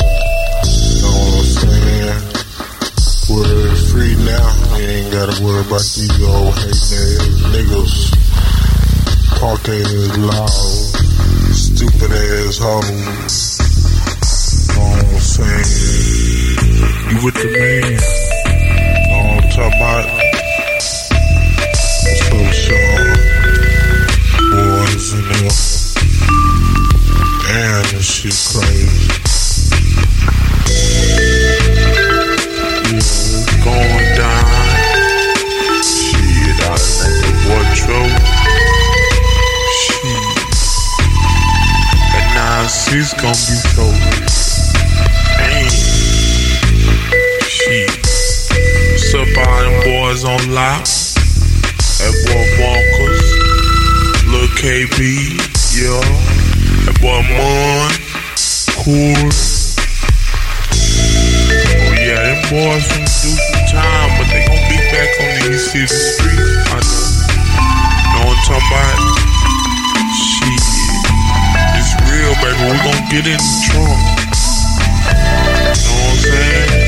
[1.03, 2.21] I'm saying?
[3.29, 4.47] We're free now.
[4.77, 6.79] Ain't gotta worry about these old hate
[7.51, 7.95] niggas.
[9.39, 10.49] Talking ass loud,
[11.53, 13.42] stupid ass hoes
[15.33, 15.65] saying?
[17.09, 17.97] You with the man?
[19.09, 20.05] Know what I'm talking about?
[22.03, 23.05] What's up, Sean?
[24.51, 25.57] Boys and there.
[27.47, 29.02] Damn, this shit crazy.
[54.63, 54.95] KB,
[55.75, 55.99] yo.
[56.87, 57.91] That boy Mon,
[58.79, 59.11] Cool.
[61.67, 65.67] Oh yeah, them boys from do some time, but they gon' be back on these
[65.67, 66.63] city streets.
[66.71, 67.11] I know.
[68.15, 69.03] Know what I'm talking about?
[70.15, 70.63] Shit.
[71.75, 72.63] It's real, baby.
[72.63, 73.99] We gon' get in the trunk.
[75.11, 76.82] You Know what I'm saying?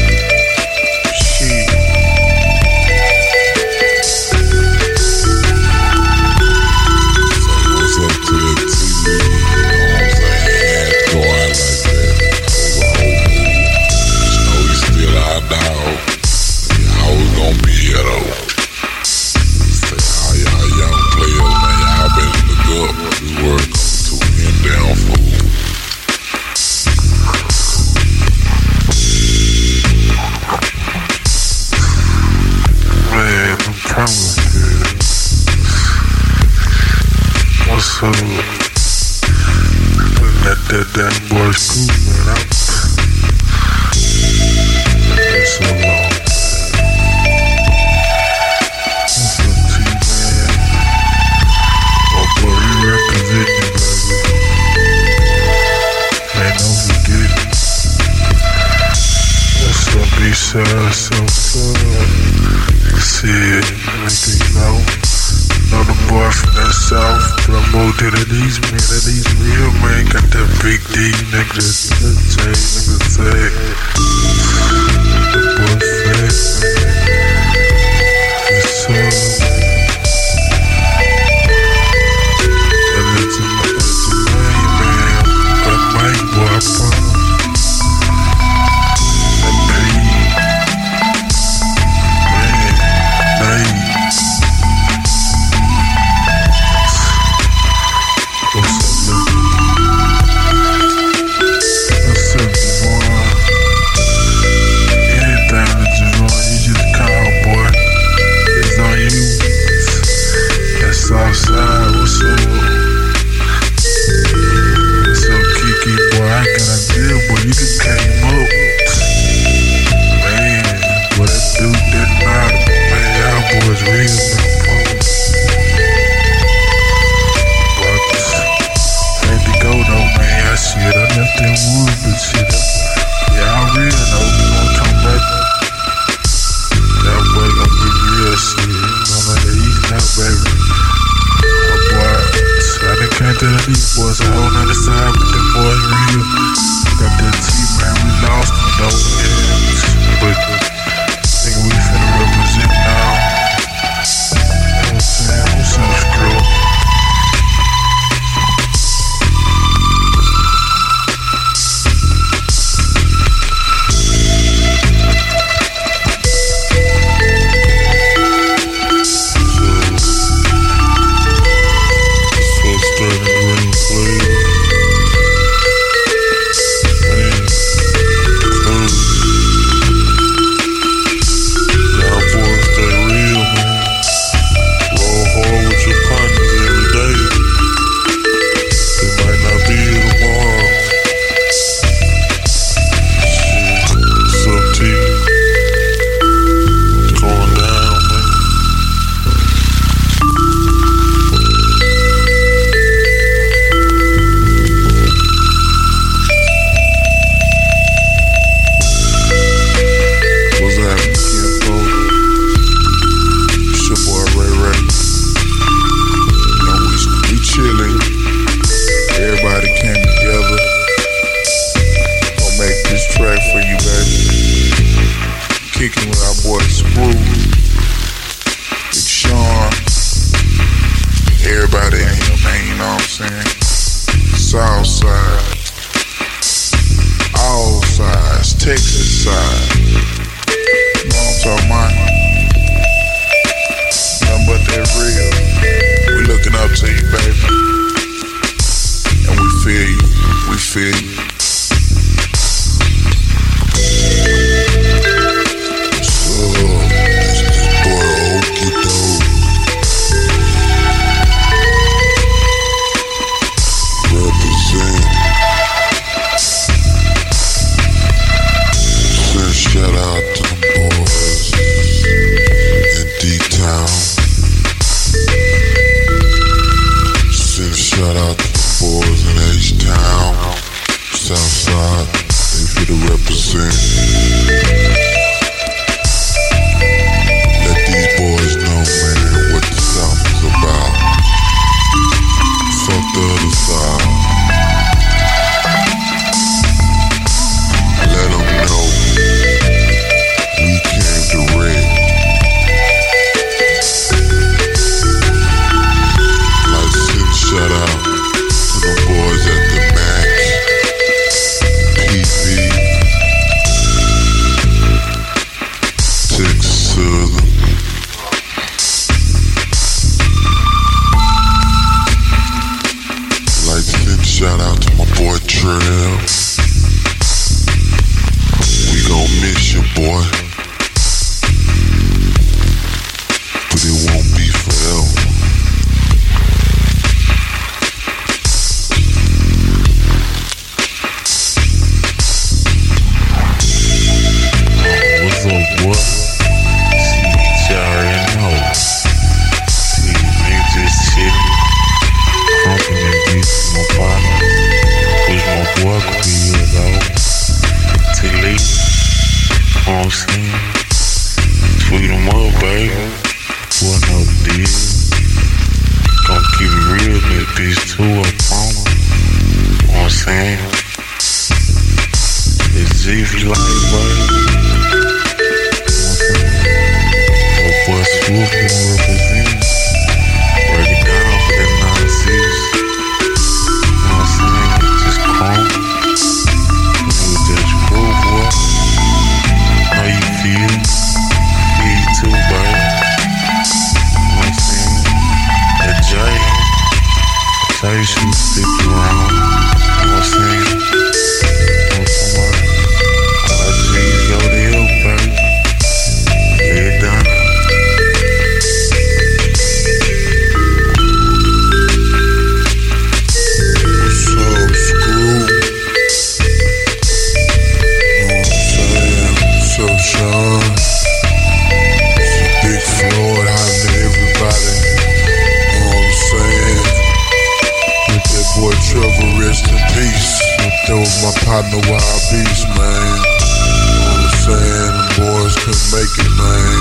[431.44, 432.80] Partner, Wild Beast, man.
[432.80, 434.94] Know what I'm saying?
[434.95, 436.80] The boys couldn't make it, man.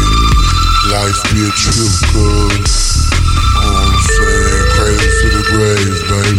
[0.92, 3.10] Life be a trip, cuz.
[3.58, 4.62] Know what I'm saying?
[4.76, 6.38] Cradle to the grave, baby.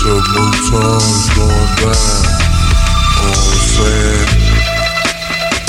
[0.00, 2.24] So Mouton's going down.
[3.20, 4.30] Know what I'm saying?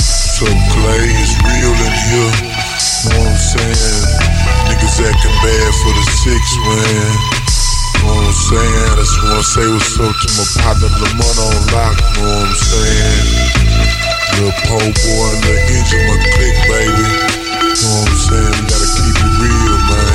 [0.00, 2.34] So Clay is real in here.
[3.06, 4.02] Know what I'm saying?
[4.68, 7.35] Niggas acting bad for the six, man.
[8.06, 8.86] Know what I'm saying?
[8.86, 11.98] I just wanna say what's up to my partner Lamont on lock.
[12.14, 13.26] Know what I'm saying?
[14.38, 17.06] Little po boy the engine, my click, baby.
[17.82, 18.54] Know what I'm saying?
[18.54, 20.14] We gotta keep it real, man.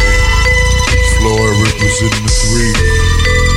[1.19, 3.50] Floyd representing the three.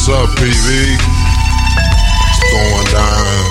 [0.00, 0.96] What's up, PV?
[2.24, 3.44] What's going down.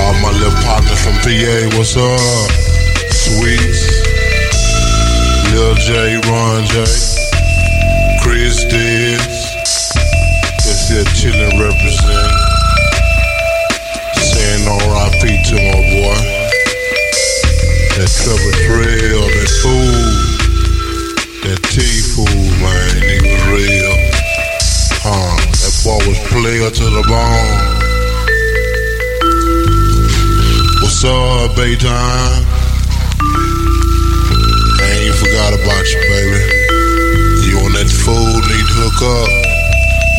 [0.00, 2.48] All my little partners from PA, what's up?
[3.12, 3.92] Sweets,
[5.52, 6.80] Lil J, Ron J,
[8.22, 9.52] Chris Diggs.
[10.64, 12.32] This here chillin' represent.
[14.16, 16.16] Saying RIP to my boy.
[18.00, 19.92] That Trevor trail, that fool,
[21.44, 24.21] that T fool, man, he was real
[26.32, 27.58] player to the bone.
[30.80, 32.44] What's up, Baytime?
[34.80, 36.40] I ain't forgot about you, baby.
[37.46, 39.30] You on that food, need to hook up.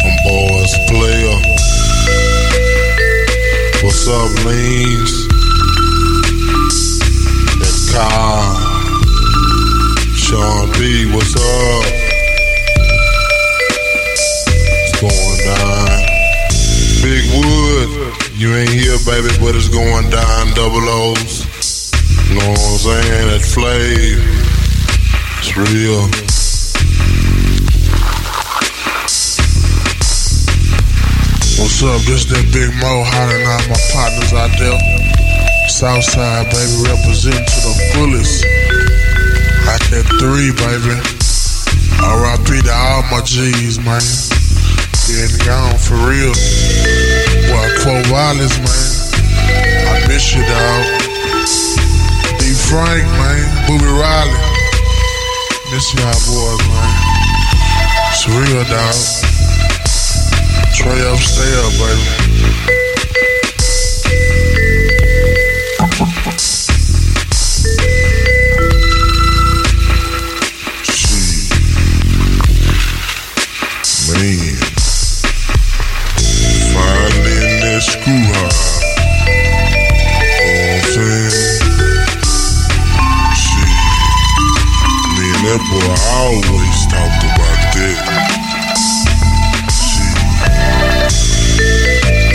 [0.03, 1.38] Them boys, player.
[3.84, 5.14] What's up, Leans?
[7.60, 8.43] That car.
[10.15, 12.02] Sean B, what's up?
[15.03, 15.99] Going down.
[17.03, 20.47] Big Wood, you ain't here, baby, but it's going down.
[20.55, 21.43] Double O's.
[22.31, 23.27] Know what I'm saying?
[23.27, 24.23] That flav.
[25.43, 26.07] It's real.
[31.59, 31.99] What's up?
[32.07, 34.80] This that Big Mo hollering out my partners out there.
[35.67, 38.45] Southside, baby, representing to the fullest.
[39.67, 40.95] I that three, baby.
[41.99, 42.61] R.I.P.
[42.61, 44.32] to all my G's, man.
[45.07, 46.31] Being gone for real.
[47.51, 48.88] Boy, Quo Wireless, man.
[49.91, 50.84] I miss you, dog.
[52.39, 52.53] D.
[52.55, 53.67] Frank, man.
[53.67, 54.39] Booby Riley.
[55.71, 56.91] Miss y'all boys, man.
[58.11, 58.95] It's real, dog.
[60.73, 62.72] Trey up, stay up, baby.
[85.53, 87.93] And that always talk about that.
[89.69, 90.17] Shit.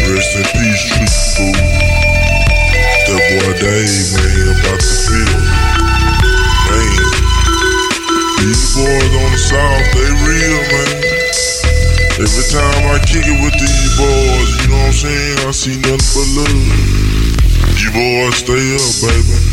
[0.06, 1.50] Rest in peace, Trick Fool.
[3.10, 5.34] That boy Dave, man, about to feel.
[6.70, 6.94] Man.
[8.38, 11.02] These boys on the south, they real, man.
[12.22, 15.42] Every time I kick it with these boys, you know what I'm saying?
[15.42, 16.54] I see nothing but love.
[17.82, 19.47] You boys stay up, baby.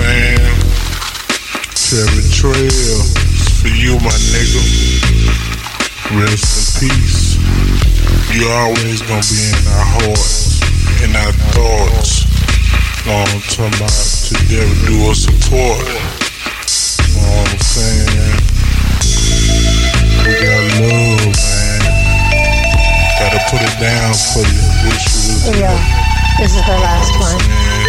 [0.00, 0.40] Saying?
[1.76, 3.00] Kevin Trail,
[3.60, 4.62] for you, my nigga.
[6.16, 7.36] Rest in peace.
[8.32, 10.60] You always gonna be in our hearts,
[11.04, 12.24] in our thoughts.
[13.06, 13.90] I'm talking about?
[14.30, 15.84] Together, do a support.
[17.10, 18.38] Know what I'm saying?
[20.24, 21.80] We got love, man.
[23.18, 24.64] Gotta put it down for you.
[24.86, 25.76] Wish you was Yeah,
[26.38, 27.79] this is the last one.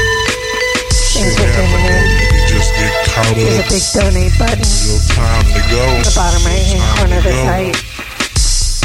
[1.22, 2.02] Thanks for tuning in.
[2.34, 5.86] You just get caught There's a big donate button Your time to go.
[5.94, 7.78] in the bottom right hand corner of the site.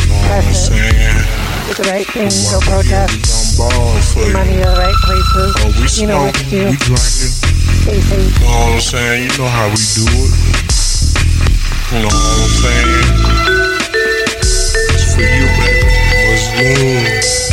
[0.05, 0.77] Know what I'm Press it.
[0.77, 1.17] saying?
[1.65, 3.57] Do the right thing, go protest.
[3.57, 4.33] Ball for Put you.
[4.37, 5.49] money to the right places.
[5.65, 6.77] Oh, we you know what to do.
[6.77, 8.29] Stay safe.
[8.37, 9.33] You know what I'm saying?
[9.33, 10.37] You know how we do it.
[11.89, 13.01] You know what I'm saying?
[14.93, 15.89] It's for you, baby.
[16.29, 17.46] Much love.